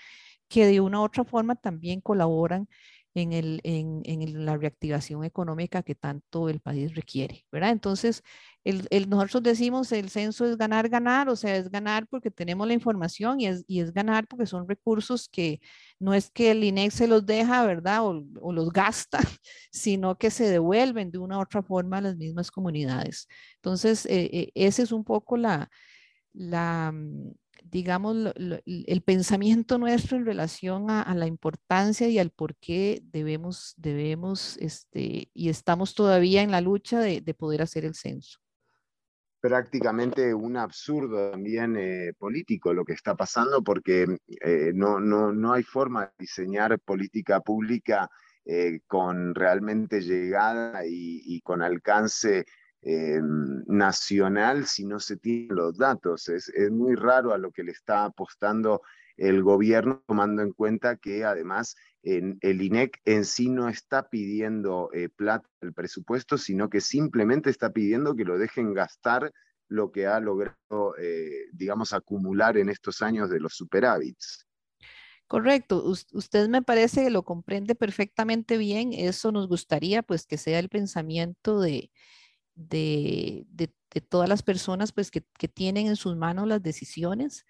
que 0.50 0.66
de 0.66 0.82
una 0.82 1.00
u 1.00 1.04
otra 1.04 1.24
forma 1.24 1.56
también 1.56 2.02
colaboran 2.02 2.68
en, 3.14 3.34
el, 3.34 3.60
en, 3.64 4.02
en, 4.06 4.46
la 4.46 4.58
reactivación 4.58 5.24
económica 5.26 5.84
que 5.84 5.96
tanto 5.96 6.48
el 6.50 6.62
país 6.62 6.96
requiere, 6.96 7.46
¿verdad? 7.52 7.72
Entonces, 7.72 8.24
el, 8.64 8.88
el, 8.90 9.10
nosotros 9.10 9.44
decimos 9.44 9.92
el 9.92 10.10
censo 10.10 10.46
es 10.46 10.58
ganar, 10.58 10.88
ganar, 10.88 11.28
o 11.30 11.36
sea, 11.36 11.56
es 11.58 11.70
ganar 11.70 12.08
porque 12.08 12.32
tenemos 12.32 12.68
la 12.68 12.74
información 12.74 13.42
y 13.42 13.48
es, 13.48 13.66
y 13.68 13.82
es 13.82 13.94
ganar 13.94 14.28
porque 14.28 14.46
son 14.46 14.68
recursos 14.68 15.28
que 15.28 15.60
no 16.00 16.14
es 16.14 16.30
que 16.30 16.52
el 16.52 16.64
INEC 16.64 16.92
se 16.92 17.08
los 17.08 17.26
deja, 17.26 17.66
¿verdad? 17.66 18.06
O, 18.06 18.24
o 18.42 18.54
los 18.54 18.72
gasta, 18.72 19.20
sino 19.72 20.18
que 20.18 20.32
se 20.32 20.50
devuelven 20.50 21.12
de 21.12 21.18
una 21.18 21.38
u 21.38 21.42
otra 21.42 21.62
forma 21.64 21.98
a 21.98 22.02
las 22.02 22.18
mismas 22.18 22.52
comunidades. 22.52 23.28
Entonces, 23.56 24.06
eh, 24.06 24.30
eh, 24.32 24.52
ese 24.56 24.84
es 24.84 24.92
un 24.92 25.04
poco 25.04 25.38
la, 25.38 25.70
la, 26.34 26.94
digamos, 27.72 28.34
el 28.36 29.02
pensamiento 29.02 29.78
nuestro 29.78 30.18
en 30.18 30.26
relación 30.26 30.90
a, 30.90 31.16
la 31.16 31.26
importancia 31.26 32.08
y 32.10 32.20
al 32.20 32.30
por 32.30 32.56
qué 32.58 33.02
debemos, 33.06 33.74
debemos, 33.78 34.58
este, 34.58 35.30
y 35.34 35.50
estamos 35.50 35.96
todavía 35.96 36.42
en 36.42 36.52
la 36.52 36.60
lucha 36.62 37.00
de, 37.00 37.22
poder 37.34 37.62
hacer 37.62 37.86
el 37.86 37.96
censo. 37.96 38.40
Prácticamente 39.40 40.34
un 40.34 40.58
absurdo 40.58 41.32
también 41.32 41.76
eh, 41.78 42.14
político 42.20 42.74
lo 42.74 42.84
que 42.84 42.94
está 42.94 43.16
pasando, 43.16 43.64
porque 43.64 44.06
eh, 44.44 44.72
no, 44.76 45.00
no, 45.00 45.32
no 45.32 45.54
hay 45.54 45.64
forma 45.64 46.06
de 46.06 46.12
diseñar 46.20 46.78
política 46.82 47.40
pública 47.40 48.10
eh, 48.46 48.82
con 48.86 49.34
realmente 49.34 50.02
llegada 50.02 50.86
y, 50.86 51.22
y 51.26 51.42
con 51.42 51.62
alcance 51.62 52.46
eh, 52.84 53.20
nacional 53.22 54.66
si 54.66 54.86
no 54.86 55.00
se 55.00 55.18
tienen 55.18 55.56
los 55.56 55.78
datos. 55.78 56.30
Es, 56.30 56.52
muy 56.72 56.96
raro 56.96 57.34
a 57.34 57.38
lo 57.38 57.52
que 57.52 57.64
le 57.64 57.72
está 57.72 58.06
apostando 58.06 58.82
el 59.18 59.44
gobierno, 59.44 60.04
tomando 60.08 60.42
en 60.42 60.52
cuenta 60.52 60.96
que 60.96 61.24
además 61.24 61.76
el 62.04 62.62
INEC 62.62 63.00
en 63.06 63.26
sí 63.26 63.50
no 63.50 63.70
está 63.70 64.10
pidiendo 64.10 64.90
eh, 64.94 65.10
plata 65.10 65.48
el 65.62 65.74
presupuesto, 65.74 66.40
sino 66.40 66.70
que 66.70 66.82
simplemente 66.82 67.52
está 67.52 67.72
pidiendo 67.72 68.16
que 68.16 68.26
lo 68.26 68.40
dejen 68.40 68.74
gastar 68.74 69.32
lo 69.68 69.92
que 69.92 70.08
ha 70.08 70.20
logrado, 70.20 70.98
eh, 70.98 71.48
digamos, 71.54 71.94
acumular 71.94 72.58
en 72.58 72.70
estos 72.70 73.02
años 73.02 73.30
de 73.30 73.40
los 73.40 73.54
superávits. 73.54 74.48
Correcto, 75.28 75.86
usted 75.86 76.50
me 76.50 76.62
parece 76.62 77.04
que 77.06 77.10
lo 77.10 77.24
comprende 77.24 77.74
perfectamente 77.74 78.58
bien. 78.58 78.92
Eso 78.92 79.32
nos 79.32 79.48
gustaría, 79.48 80.04
pues, 80.04 80.26
que 80.26 80.38
sea 80.38 80.60
el 80.60 80.68
pensamiento 80.68 81.62
de, 81.62 81.90
de, 82.70 83.46
todas 84.10 84.30
las 84.30 84.44
personas 84.44 84.92
pues, 84.92 85.12
que, 85.12 85.22
tienen 85.48 85.88
en 85.88 85.96
sus 85.96 86.16
manos 86.16 86.48
las 86.48 86.62
decisiones. 86.62 87.46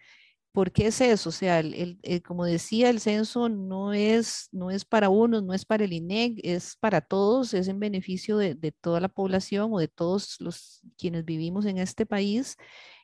¿Por 0.52 0.72
qué 0.72 0.88
es 0.88 1.00
eso? 1.02 1.30
O 1.30 1.32
sea, 1.32 1.60
el, 1.60 2.00
como 2.26 2.46
decía, 2.46 2.90
el 2.90 3.00
censo 3.00 3.48
no 3.48 3.94
es, 3.94 4.50
no 4.52 4.70
es 4.70 4.84
para 4.86 5.10
uno, 5.10 5.42
no 5.42 5.54
es 5.54 5.66
para 5.66 5.86
el 5.86 5.94
INEC, 5.94 6.40
es 6.44 6.76
para 6.78 7.00
todos, 7.02 7.54
es 7.54 7.68
en 7.70 7.80
beneficio 7.80 8.38
de, 8.38 8.56
toda 8.82 9.00
la 9.00 9.08
población 9.10 9.70
o 9.74 9.80
de 9.80 9.88
todos 9.88 10.38
los 10.42 10.82
quienes 10.98 11.24
vivimos 11.26 11.66
en 11.66 11.78
este 11.78 12.06
país. 12.06 12.58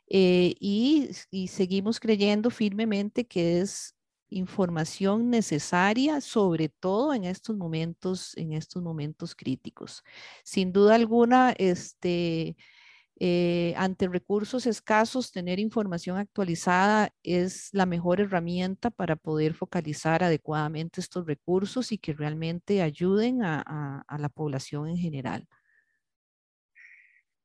Eh, 0.09 0.55
y, 0.59 1.09
y 1.31 1.47
seguimos 1.47 1.99
creyendo 1.99 2.49
firmemente 2.49 3.27
que 3.27 3.59
es 3.59 3.96
información 4.29 5.29
necesaria, 5.29 6.21
sobre 6.21 6.69
todo 6.69 7.13
en 7.13 7.23
estos 7.25 7.55
momentos, 7.57 8.35
en 8.37 8.53
estos 8.53 8.83
momentos 8.83 9.35
críticos. 9.35 10.03
Sin 10.43 10.71
duda 10.73 10.95
alguna, 10.95 11.53
este, 11.57 12.55
eh, 13.19 13.73
ante 13.77 14.07
recursos 14.07 14.65
escasos, 14.67 15.31
tener 15.31 15.59
información 15.59 16.17
actualizada 16.17 17.09
es 17.23 17.69
la 17.73 17.85
mejor 17.87 18.21
herramienta 18.21 18.91
para 18.91 19.15
poder 19.15 19.53
focalizar 19.55 20.23
adecuadamente 20.23 21.01
estos 21.01 21.25
recursos 21.25 21.91
y 21.91 21.97
que 21.97 22.13
realmente 22.13 22.81
ayuden 22.83 23.43
a 23.43 24.05
la 24.19 24.29
población 24.29 24.89
en 24.89 24.97
general. 24.97 25.47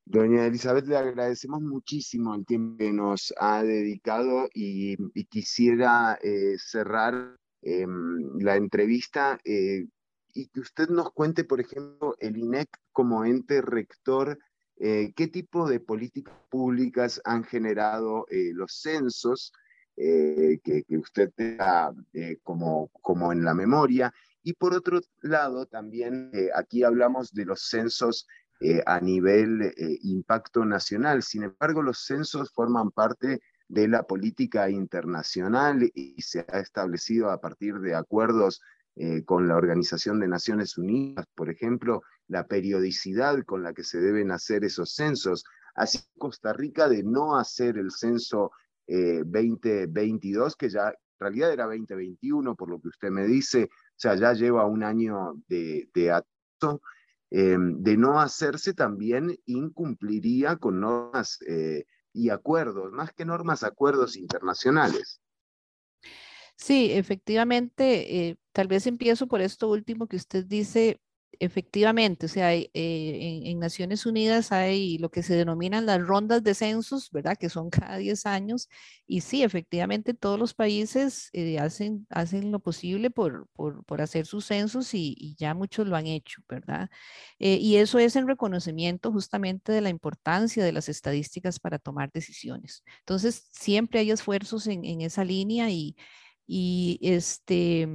Doña 0.05 0.45
Elizabeth, 0.45 0.85
le 0.85 0.97
agradecemos 0.97 1.61
muchísimo 1.61 2.35
el 2.35 2.45
tiempo 2.45 2.77
que 2.77 2.91
nos 2.91 3.33
ha 3.37 3.63
dedicado 3.63 4.49
y, 4.53 4.97
quisiera 5.25 6.19
eh, 6.21 6.57
cerrar 6.57 7.37
em, 7.61 8.37
la 8.39 8.57
entrevista 8.57 9.39
eh, 9.45 9.87
y 10.33 10.47
que 10.47 10.59
usted 10.59 10.89
nos 10.89 11.11
cuente, 11.13 11.45
por 11.45 11.61
ejemplo, 11.61 12.15
el 12.19 12.37
INEC 12.37 12.69
como 12.91 13.23
ente 13.23 13.61
rector, 13.61 14.37
eh, 14.77 15.13
qué 15.15 15.27
tipo 15.27 15.69
de 15.69 15.79
políticas 15.79 16.35
públicas 16.49 17.21
han 17.23 17.43
generado 17.43 18.25
los 18.29 18.81
censos 18.81 19.53
que, 19.95 20.59
que, 20.63 20.97
usted 20.97 21.31
tenga 21.35 21.93
como, 22.41 22.89
como 23.01 23.31
en 23.31 23.45
la 23.45 23.53
memoria. 23.53 24.11
Y 24.41 24.53
por 24.53 24.73
otro 24.73 24.99
lado, 25.21 25.67
también 25.67 26.31
aquí 26.55 26.83
hablamos 26.83 27.31
de 27.31 27.45
los 27.45 27.69
censos 27.69 28.27
eh, 28.59 28.81
a 28.85 28.99
nivel 28.99 29.61
eh, 29.61 29.73
impacto 30.03 30.63
nacional. 30.63 31.23
Sin 31.23 31.43
embargo, 31.43 31.81
los 31.81 32.05
censos 32.05 32.51
forman 32.53 32.91
parte 32.91 33.41
de 33.67 33.87
la 33.87 34.03
política 34.03 34.69
internacional 34.69 35.91
y 35.93 36.21
se 36.21 36.45
ha 36.47 36.59
establecido 36.59 37.31
a 37.31 37.41
partir 37.41 37.79
de 37.79 37.95
acuerdos 37.95 38.61
eh, 38.95 39.23
con 39.25 39.47
la 39.47 39.57
Organización 39.57 40.19
de 40.19 40.27
Naciones 40.27 40.77
Unidas, 40.77 41.25
por 41.35 41.49
ejemplo, 41.49 42.03
la 42.27 42.47
periodicidad 42.47 43.43
con 43.43 43.63
la 43.63 43.73
que 43.73 43.83
se 43.83 43.99
deben 43.99 44.31
hacer 44.31 44.63
esos 44.63 44.93
censos. 44.93 45.43
Así 45.75 45.99
Costa 46.17 46.53
Rica 46.53 46.87
de 46.87 47.03
no 47.03 47.37
hacer 47.37 47.77
el 47.77 47.91
censo 47.91 48.51
2022, 48.85 50.55
que 50.57 50.69
ya 50.69 50.89
en 50.89 50.95
realidad 51.19 51.53
era 51.53 51.65
2021, 51.65 52.55
por 52.55 52.69
lo 52.69 52.79
que 52.79 52.89
usted 52.89 53.09
me 53.09 53.25
dice, 53.25 53.63
o 53.63 53.95
sea, 53.95 54.15
ya 54.15 54.33
lleva 54.33 54.65
un 54.65 54.83
año 54.83 55.35
de, 55.47 55.89
de 55.93 56.11
eh, 57.35 57.57
de 57.57 57.97
no 57.97 58.19
hacerse 58.19 58.75
también 58.75 59.35
incumpliría 59.47 60.55
con 60.57 60.79
normas 60.79 61.39
eh, 61.47 61.85
y 62.13 62.29
acuerdos, 62.29 62.91
más 62.91 63.11
que 63.11 63.25
normas, 63.25 63.63
acuerdos 63.63 64.15
internacionales. 64.15 65.19
Sí, 66.55 66.91
efectivamente, 66.91 68.27
eh, 68.27 68.37
tal 68.51 68.67
vez 68.67 68.85
empiezo 68.85 69.25
por 69.25 69.41
esto 69.41 69.67
último 69.67 70.05
que 70.05 70.17
usted 70.17 70.45
dice, 70.45 71.01
Efectivamente, 71.43 72.27
o 72.27 72.29
sea, 72.29 72.53
eh, 72.55 72.69
en, 72.73 73.59
Naciones 73.59 74.05
Unidas 74.05 74.53
hay 74.53 74.97
lo 74.97 75.11
que 75.11 75.23
se 75.23 75.35
denominan 75.35 75.85
las 75.85 76.01
rondas 76.01 76.41
de 76.41 76.53
censos, 76.53 77.11
¿verdad? 77.11 77.35
Que 77.37 77.49
son 77.49 77.69
cada 77.69 77.97
10 77.97 78.25
años. 78.25 78.69
Y 79.05 79.19
sí, 79.21 79.43
efectivamente, 79.43 80.13
todos 80.13 80.39
los 80.39 80.53
países 80.53 81.29
eh, 81.33 81.59
hacen, 81.59 82.07
hacen 82.09 82.49
lo 82.49 82.59
posible 82.61 83.09
por, 83.09 83.49
por, 83.55 83.83
por 83.83 84.01
hacer 84.01 84.25
sus 84.25 84.45
censos 84.45 84.93
y, 84.93 85.35
ya 85.37 85.53
muchos 85.53 85.85
lo 85.85 85.97
han 85.97 86.07
hecho, 86.07 86.41
¿verdad? 86.47 86.89
Eh, 87.39 87.57
y 87.59 87.75
eso 87.75 87.99
es 87.99 88.15
en 88.15 88.25
reconocimiento 88.25 89.11
justamente 89.11 89.73
de 89.73 89.81
la 89.81 89.89
importancia 89.89 90.63
de 90.63 90.71
las 90.71 90.87
estadísticas 90.87 91.59
para 91.59 91.77
tomar 91.77 92.09
decisiones. 92.13 92.85
Entonces, 92.99 93.49
siempre 93.51 93.99
hay 93.99 94.11
esfuerzos 94.11 94.67
en, 94.67 94.85
en 94.85 95.01
esa 95.01 95.25
línea 95.25 95.69
y, 95.69 95.97
y, 96.45 96.99
este, 97.01 97.87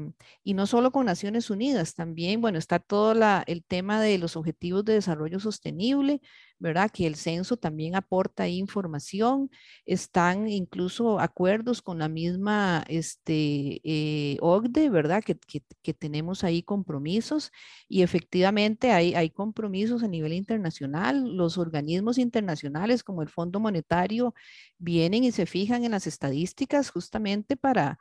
y 0.42 0.54
no 0.54 0.66
solo 0.66 0.90
con 0.90 1.06
Naciones 1.06 1.50
Unidas, 1.50 1.94
también, 1.94 2.40
bueno, 2.40 2.58
está 2.58 2.78
todo 2.78 3.14
la, 3.14 3.44
el 3.46 3.64
tema 3.64 4.00
de 4.00 4.18
los 4.18 4.36
objetivos 4.36 4.84
de 4.84 4.94
desarrollo 4.94 5.38
sostenible, 5.40 6.20
¿verdad? 6.58 6.90
Que 6.90 7.06
el 7.06 7.14
censo 7.14 7.56
también 7.56 7.94
aporta 7.94 8.48
información, 8.48 9.50
están 9.86 10.48
incluso 10.48 11.20
acuerdos 11.20 11.82
con 11.82 11.98
la 11.98 12.08
misma 12.08 12.84
este, 12.88 13.80
eh, 13.84 14.38
OCDE, 14.40 14.90
¿verdad? 14.90 15.22
Que, 15.22 15.36
que, 15.38 15.62
que, 15.82 15.94
tenemos 15.94 16.42
ahí 16.44 16.62
compromisos 16.62 17.52
y 17.88 18.02
efectivamente 18.02 18.92
hay, 18.92 19.14
hay 19.14 19.30
compromisos 19.30 20.02
a 20.02 20.08
nivel 20.08 20.32
internacional. 20.32 21.36
Los 21.36 21.58
organismos 21.58 22.18
internacionales 22.18 23.04
como 23.04 23.22
el 23.22 23.28
Fondo 23.28 23.60
Monetario 23.60 24.34
vienen 24.78 25.24
y 25.24 25.32
se 25.32 25.46
fijan 25.46 25.84
en 25.84 25.92
las 25.92 26.06
estadísticas 26.06 26.90
justamente 26.90 27.56
para, 27.56 27.98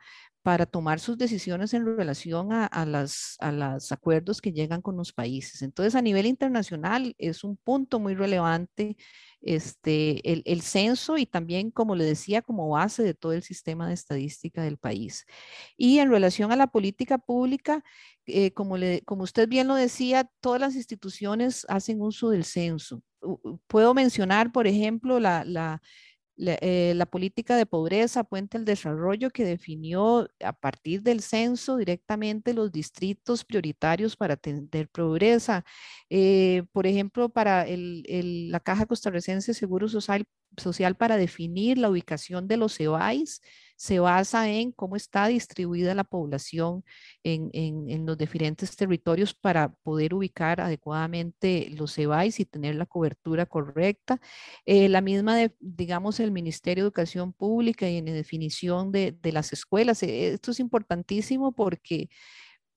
para 0.48 0.64
tomar 0.64 0.98
sus 0.98 1.18
decisiones 1.18 1.74
en 1.74 1.84
relación 1.84 2.54
a, 2.54 2.64
a, 2.64 2.86
las, 2.86 3.36
los 3.52 3.92
acuerdos 3.92 4.40
que 4.40 4.50
llegan 4.50 4.80
con 4.80 4.96
los 4.96 5.12
países. 5.12 5.60
Entonces, 5.60 5.94
a 5.94 6.00
nivel 6.00 6.24
internacional 6.24 7.14
es 7.18 7.44
un 7.44 7.58
punto 7.58 8.00
muy 8.00 8.14
relevante 8.14 8.96
este, 9.42 10.22
el, 10.50 10.62
censo 10.62 11.18
y 11.18 11.26
también, 11.26 11.70
como 11.70 11.94
le 11.94 12.04
decía, 12.06 12.40
como 12.40 12.66
base 12.70 13.02
de 13.02 13.12
todo 13.12 13.34
el 13.34 13.42
sistema 13.42 13.88
de 13.88 13.92
estadística 13.92 14.62
del 14.62 14.78
país. 14.78 15.26
Y 15.76 15.98
en 15.98 16.08
relación 16.08 16.50
a 16.50 16.56
la 16.56 16.68
política 16.68 17.18
pública, 17.18 17.84
eh, 18.24 18.52
como, 18.52 18.76
usted 19.18 19.50
bien 19.50 19.68
lo 19.68 19.74
decía, 19.74 20.30
todas 20.40 20.62
las 20.62 20.76
instituciones 20.76 21.66
hacen 21.68 22.00
uso 22.00 22.30
del 22.30 22.44
censo. 22.44 23.02
Puedo 23.66 23.92
mencionar, 23.92 24.50
por 24.50 24.66
ejemplo, 24.66 25.20
la 25.20 25.82
eh, 26.40 26.92
la, 26.94 27.06
política 27.06 27.56
de 27.56 27.66
pobreza, 27.66 28.24
Puente 28.24 28.56
al 28.56 28.64
Desarrollo, 28.64 29.30
que 29.30 29.44
definió 29.44 30.28
a 30.44 30.52
partir 30.52 31.02
del 31.02 31.20
censo 31.20 31.76
directamente 31.76 32.54
los 32.54 32.70
distritos 32.70 33.44
prioritarios 33.44 34.16
para 34.16 34.34
atender 34.34 34.88
pobreza. 34.88 35.64
Eh, 36.10 36.62
por 36.72 36.86
ejemplo, 36.86 37.28
para 37.28 37.66
la 37.68 38.60
Caja 38.60 38.86
Costarricense 38.86 39.52
Seguro 39.54 39.88
Social, 39.88 40.26
Social 40.56 40.96
para 40.96 41.16
definir 41.16 41.78
la 41.78 41.90
ubicación 41.90 42.48
de 42.48 42.56
los 42.56 42.78
EBAIS 42.80 43.40
se 43.78 44.00
basa 44.00 44.50
en 44.50 44.72
cómo 44.72 44.96
está 44.96 45.28
distribuida 45.28 45.94
la 45.94 46.02
población 46.02 46.84
en, 47.22 48.04
los 48.06 48.18
diferentes 48.18 48.74
territorios 48.74 49.34
para 49.34 49.68
poder 49.68 50.14
ubicar 50.14 50.60
adecuadamente 50.60 51.70
los 51.70 51.96
EBAIS 51.96 52.40
y 52.40 52.44
tener 52.44 52.74
la 52.74 52.86
cobertura 52.86 53.46
correcta. 53.46 54.20
Eh, 54.66 54.88
la 54.88 55.00
misma, 55.00 55.36
digamos, 55.60 56.18
el 56.18 56.32
Ministerio 56.32 56.82
de 56.82 56.88
Educación 56.88 57.32
Pública 57.32 57.88
y 57.88 57.98
en 57.98 58.06
la 58.06 58.12
definición 58.12 58.90
de, 58.90 59.12
de 59.12 59.30
las 59.32 59.52
escuelas. 59.52 60.02
Eh, 60.02 60.30
esto 60.32 60.50
es 60.50 60.58
importantísimo 60.58 61.52
porque 61.52 62.08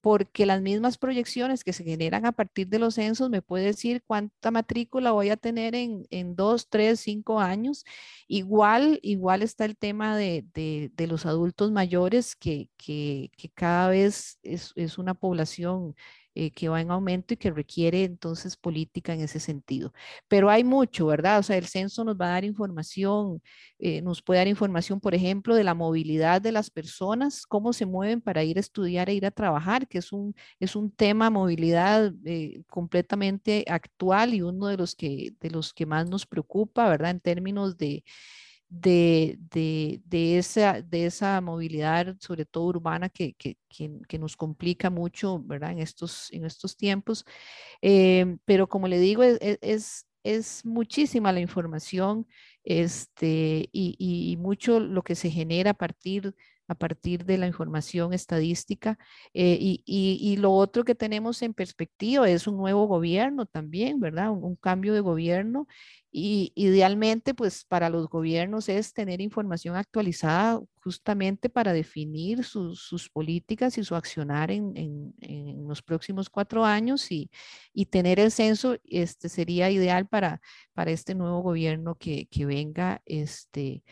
porque 0.02 0.46
las 0.46 0.60
mismas 0.60 0.98
proyecciones 0.98 1.64
que 1.64 1.72
se 1.72 1.84
generan 1.84 2.26
a 2.26 2.32
partir 2.32 2.68
de 2.68 2.80
los 2.80 2.96
censos 2.96 3.30
me 3.30 3.40
puede 3.40 3.66
decir 3.66 4.02
cuánta 4.04 4.50
matrícula 4.50 5.12
voy 5.12 5.30
a 5.30 5.36
tener 5.36 5.76
en, 5.76 6.06
en 6.10 6.34
dos, 6.34 6.68
tres, 6.68 7.00
cinco 7.00 7.40
años. 7.40 7.84
Igual, 8.26 8.98
igual 9.02 9.42
está 9.42 9.64
el 9.64 9.76
tema 9.76 10.16
de, 10.16 10.44
de, 10.54 11.06
los 11.06 11.24
adultos 11.24 11.70
mayores, 11.70 12.34
que, 12.36 12.68
que, 12.76 13.30
que 13.36 13.48
cada 13.50 13.88
vez 13.90 14.38
es, 14.42 14.72
es, 14.76 14.98
una 14.98 15.14
población 15.14 15.94
eh, 16.34 16.50
que 16.50 16.68
va 16.68 16.80
en 16.80 16.90
aumento 16.90 17.34
y 17.34 17.36
que 17.36 17.50
requiere 17.50 18.04
entonces 18.04 18.56
política 18.56 19.14
en 19.14 19.20
ese 19.20 19.40
sentido. 19.40 19.92
Pero 20.28 20.50
hay 20.50 20.64
mucho, 20.64 21.06
¿verdad? 21.06 21.38
O 21.38 21.42
sea, 21.42 21.56
el 21.56 21.66
censo 21.66 22.04
nos 22.04 22.16
va 22.16 22.26
a 22.26 22.30
dar 22.30 22.44
información, 22.44 23.42
eh, 23.78 24.02
nos 24.02 24.22
puede 24.22 24.40
dar 24.40 24.48
información, 24.48 25.00
por 25.00 25.14
ejemplo, 25.14 25.54
de 25.54 25.64
la 25.64 25.74
movilidad 25.74 26.40
de 26.40 26.52
las 26.52 26.70
personas, 26.70 27.46
cómo 27.46 27.72
se 27.72 27.86
mueven 27.86 28.20
para 28.20 28.44
ir 28.44 28.56
a 28.56 28.60
estudiar 28.60 29.10
e 29.10 29.14
ir 29.14 29.26
a 29.26 29.30
trabajar, 29.30 29.88
que 29.88 29.98
es 29.98 30.12
un, 30.12 30.34
es 30.60 30.76
un 30.76 30.90
tema 30.90 31.30
movilidad 31.30 32.12
eh, 32.24 32.62
completamente 32.68 33.64
actual 33.68 34.34
y 34.34 34.42
uno 34.42 34.68
de 34.68 34.76
los, 34.76 34.94
que, 34.94 35.32
de 35.40 35.50
los 35.50 35.72
que 35.74 35.86
más 35.86 36.08
nos 36.08 36.26
preocupa, 36.26 36.88
¿verdad? 36.88 37.10
En 37.10 37.20
términos 37.20 37.76
de 37.76 38.04
de, 38.72 39.38
de, 39.50 40.00
de, 40.06 40.38
esa, 40.38 40.80
de 40.80 41.04
esa 41.06 41.40
movilidad, 41.42 42.16
sobre 42.20 42.46
todo 42.46 42.64
urbana, 42.64 43.10
que, 43.10 43.34
que, 43.34 43.58
que, 43.68 44.18
nos 44.18 44.34
complica 44.34 44.88
mucho, 44.88 45.40
¿verdad? 45.44 45.72
En 45.72 45.78
estos, 45.78 46.32
en 46.32 46.46
estos 46.46 46.76
tiempos. 46.76 47.26
Eh, 47.82 48.38
pero 48.46 48.68
como 48.68 48.88
le 48.88 48.98
digo, 48.98 49.22
es, 49.24 49.38
es, 49.60 50.06
es 50.24 50.64
muchísima 50.64 51.32
la 51.32 51.40
información 51.40 52.26
este, 52.64 53.68
y, 53.72 53.96
y, 53.98 54.36
mucho 54.38 54.80
lo 54.80 55.02
que 55.02 55.16
se 55.16 55.30
genera 55.30 55.72
a 55.72 55.74
partir 55.74 56.34
a 56.68 56.74
partir 56.74 57.24
de 57.24 57.38
la 57.38 57.46
información 57.46 58.12
estadística. 58.12 58.98
Eh, 59.34 59.58
y, 59.60 59.82
y, 59.86 60.36
lo 60.36 60.52
otro 60.52 60.84
que 60.84 60.94
tenemos 60.94 61.42
en 61.42 61.54
perspectiva 61.54 62.28
es 62.28 62.46
un 62.46 62.56
nuevo 62.56 62.86
gobierno 62.86 63.46
también, 63.46 64.00
¿verdad? 64.00 64.30
Un, 64.30 64.56
cambio 64.56 64.94
de 64.94 65.00
gobierno. 65.00 65.66
Y 66.10 66.52
idealmente, 66.54 67.34
pues 67.34 67.64
para 67.64 67.88
los 67.88 68.08
gobiernos 68.08 68.68
es 68.68 68.92
tener 68.92 69.20
información 69.20 69.76
actualizada 69.76 70.60
justamente 70.82 71.48
para 71.48 71.72
definir 71.72 72.44
sus, 72.44 73.08
políticas 73.12 73.78
y 73.78 73.84
su 73.84 73.94
accionar 73.94 74.50
en, 74.50 74.76
en, 74.76 75.14
en, 75.20 75.66
los 75.68 75.82
próximos 75.82 76.28
cuatro 76.28 76.64
años 76.64 77.10
y, 77.10 77.30
y, 77.72 77.86
tener 77.86 78.20
el 78.20 78.30
censo 78.30 78.76
este, 78.84 79.28
sería 79.28 79.70
ideal 79.70 80.06
para, 80.06 80.40
para 80.74 80.90
este 80.90 81.14
nuevo 81.14 81.40
gobierno 81.40 81.94
que, 81.96 82.26
que 82.30 82.46
venga. 82.46 83.00
Este, 83.06 83.82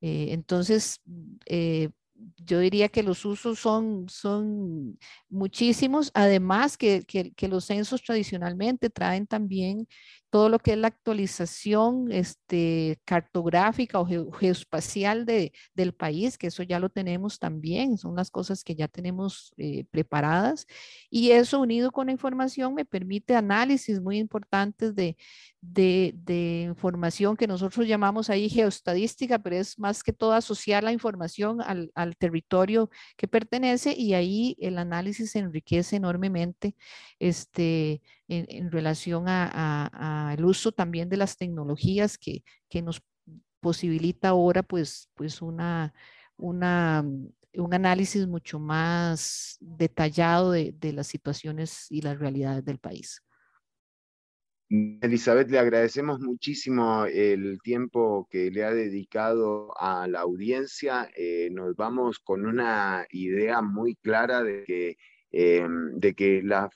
eh, 0.00 0.28
entonces, 0.32 1.00
eh, 1.46 1.90
yo 2.36 2.58
diría 2.60 2.88
que 2.88 3.02
los 3.02 3.24
usos 3.24 3.58
son, 3.58 4.08
son 4.08 4.98
muchísimos, 5.28 6.10
además 6.14 6.76
que, 6.76 7.04
que, 7.04 7.32
que, 7.32 7.48
los 7.48 7.64
censos 7.64 8.02
tradicionalmente 8.02 8.90
traen 8.90 9.26
también 9.26 9.86
todo 10.30 10.48
lo 10.48 10.58
que 10.60 10.72
es 10.72 10.78
la 10.78 10.88
actualización 10.88 12.12
este, 12.12 13.00
cartográfica 13.04 13.98
o 13.98 14.06
geoespacial 14.32 15.26
de, 15.26 15.52
del 15.74 15.92
país, 15.92 16.38
que 16.38 16.46
eso 16.46 16.62
ya 16.62 16.78
lo 16.78 16.88
tenemos 16.88 17.38
también, 17.38 17.98
son 17.98 18.14
las 18.14 18.30
cosas 18.30 18.62
que 18.62 18.76
ya 18.76 18.86
tenemos 18.86 19.52
eh, 19.56 19.84
preparadas. 19.90 20.66
Y 21.10 21.32
eso 21.32 21.60
unido 21.60 21.90
con 21.90 22.06
la 22.06 22.12
información 22.12 22.74
me 22.74 22.84
permite 22.84 23.34
análisis 23.34 24.00
muy 24.00 24.18
importantes 24.18 24.94
de, 24.94 25.16
de, 25.62 26.64
información 26.68 27.36
que 27.36 27.46
nosotros 27.46 27.86
llamamos 27.86 28.30
ahí 28.30 28.48
geoestadística, 28.48 29.38
pero 29.38 29.56
es 29.56 29.78
más 29.78 30.02
que 30.02 30.12
todo 30.12 30.32
asociar 30.32 30.82
la 30.82 30.92
información 30.92 31.60
al, 31.60 31.90
al 31.94 32.16
territorio 32.16 32.90
que 33.16 33.28
pertenece 33.28 33.94
y 33.96 34.14
ahí 34.14 34.56
el 34.60 34.78
análisis 34.78 35.32
se 35.32 35.40
enriquece 35.40 35.96
enormemente 35.96 36.76
este, 37.18 38.02
en, 38.28 38.70
relación 38.70 39.28
al 39.28 40.44
uso 40.44 40.72
también 40.72 41.08
de 41.08 41.16
las 41.18 41.36
tecnologías 41.36 42.16
que, 42.18 42.42
que 42.68 42.82
nos 42.82 43.02
posibilita 43.60 44.30
ahora 44.30 44.62
pues, 44.62 45.10
pues 45.14 45.42
una, 45.42 45.92
una, 46.36 47.04
un 47.54 47.74
análisis 47.74 48.26
mucho 48.26 48.58
más 48.58 49.58
detallado 49.60 50.52
de, 50.52 50.72
de, 50.72 50.92
las 50.92 51.06
situaciones 51.08 51.86
y 51.90 52.00
las 52.02 52.18
realidades 52.18 52.64
del 52.64 52.78
país. 52.78 53.22
Elizabeth, 54.70 55.50
le 55.50 55.58
agradecemos 55.58 56.20
muchísimo 56.20 57.04
el 57.04 57.58
tiempo 57.60 58.28
que 58.30 58.52
le 58.52 58.62
ha 58.62 58.72
dedicado 58.72 59.72
a 59.76 60.06
la 60.06 60.20
audiencia. 60.20 61.10
Eh, 61.16 61.48
nos 61.50 61.74
vamos 61.74 62.20
con 62.20 62.46
una 62.46 63.04
idea 63.10 63.62
muy 63.62 63.96
clara 63.96 64.44
de 64.44 64.62
que 64.64 64.96
eh, 65.32 65.66
de 65.94 66.14
que 66.14 66.42
la, 66.42 66.70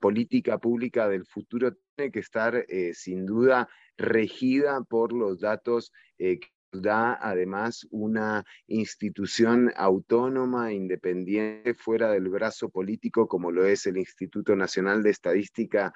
política 0.00 0.58
pública 0.58 1.08
del 1.08 1.24
futuro 1.24 1.72
tiene 1.96 2.12
que 2.12 2.20
estar 2.20 2.64
eh, 2.68 2.92
sin 2.94 3.26
duda 3.26 3.68
regida 3.96 4.82
por 4.82 5.12
los 5.12 5.40
datos 5.40 5.92
que 6.18 6.40
da 6.72 7.14
además 7.20 7.86
una 7.90 8.44
institución 8.68 9.72
autónoma, 9.76 10.72
independiente, 10.72 11.74
fuera 11.74 12.10
del 12.10 12.28
brazo 12.28 12.68
político, 12.68 13.26
como 13.26 13.50
lo 13.50 13.64
es 13.64 13.86
el 13.86 13.96
Instituto 13.96 14.54
Nacional 14.54 15.02
de 15.02 15.10
Estadística 15.10 15.92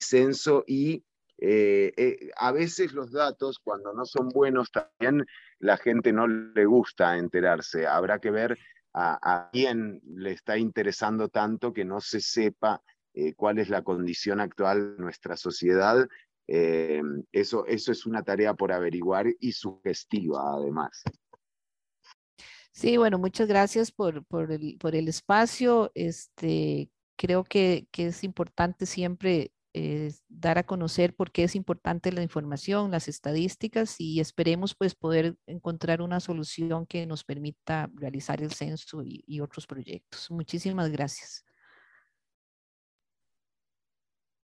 y 0.00 0.04
Censo, 0.04 0.64
y 0.66 1.04
a 2.36 2.52
veces 2.52 2.92
los 2.92 3.12
datos, 3.12 3.58
cuando 3.58 3.92
no 3.94 4.04
son 4.04 4.28
buenos, 4.28 4.70
también 4.70 5.26
la 5.58 5.76
gente 5.76 6.12
no 6.12 6.26
le 6.26 6.64
gusta 6.66 7.16
enterarse. 7.16 7.86
Habrá 7.86 8.18
que 8.18 8.30
ver 8.30 8.58
a, 8.94 9.48
quién 9.52 10.00
le 10.04 10.32
está 10.32 10.58
interesando 10.58 11.28
tanto 11.28 11.72
que 11.72 11.84
no 11.84 12.00
se 12.00 12.20
sepa 12.20 12.82
eh, 13.14 13.34
cuál 13.34 13.58
es 13.58 13.68
la 13.68 13.82
condición 13.82 14.40
actual 14.40 14.96
de 14.96 15.02
nuestra 15.02 15.36
sociedad. 15.36 16.08
Eh, 16.48 17.02
eso, 17.32 17.64
eso 17.66 17.92
es 17.92 18.06
una 18.06 18.22
tarea 18.22 18.54
por 18.54 18.72
averiguar 18.72 19.26
y 19.38 19.52
sugestiva 19.52 20.54
además. 20.54 21.02
Sí, 22.72 22.96
bueno, 22.96 23.18
muchas 23.18 23.46
gracias 23.48 23.92
por, 23.92 24.24
por, 24.24 24.50
el, 24.50 24.76
por 24.78 24.94
el 24.94 25.08
espacio. 25.08 25.90
Este, 25.94 26.90
creo 27.16 27.44
que, 27.44 27.86
que 27.90 28.06
es 28.06 28.24
importante 28.24 28.86
siempre 28.86 29.52
dar 30.28 30.58
a 30.58 30.64
conocer 30.64 31.14
por 31.14 31.32
qué 31.32 31.44
es 31.44 31.54
importante 31.54 32.12
la 32.12 32.22
información, 32.22 32.90
las 32.90 33.08
estadísticas 33.08 33.96
y 34.00 34.20
esperemos 34.20 34.74
pues 34.74 34.94
poder 34.94 35.36
encontrar 35.46 36.02
una 36.02 36.20
solución 36.20 36.86
que 36.86 37.06
nos 37.06 37.24
permita 37.24 37.90
realizar 37.94 38.42
el 38.42 38.52
censo 38.52 39.02
y 39.04 39.40
otros 39.40 39.66
proyectos. 39.66 40.30
Muchísimas 40.30 40.90
gracias. 40.90 41.49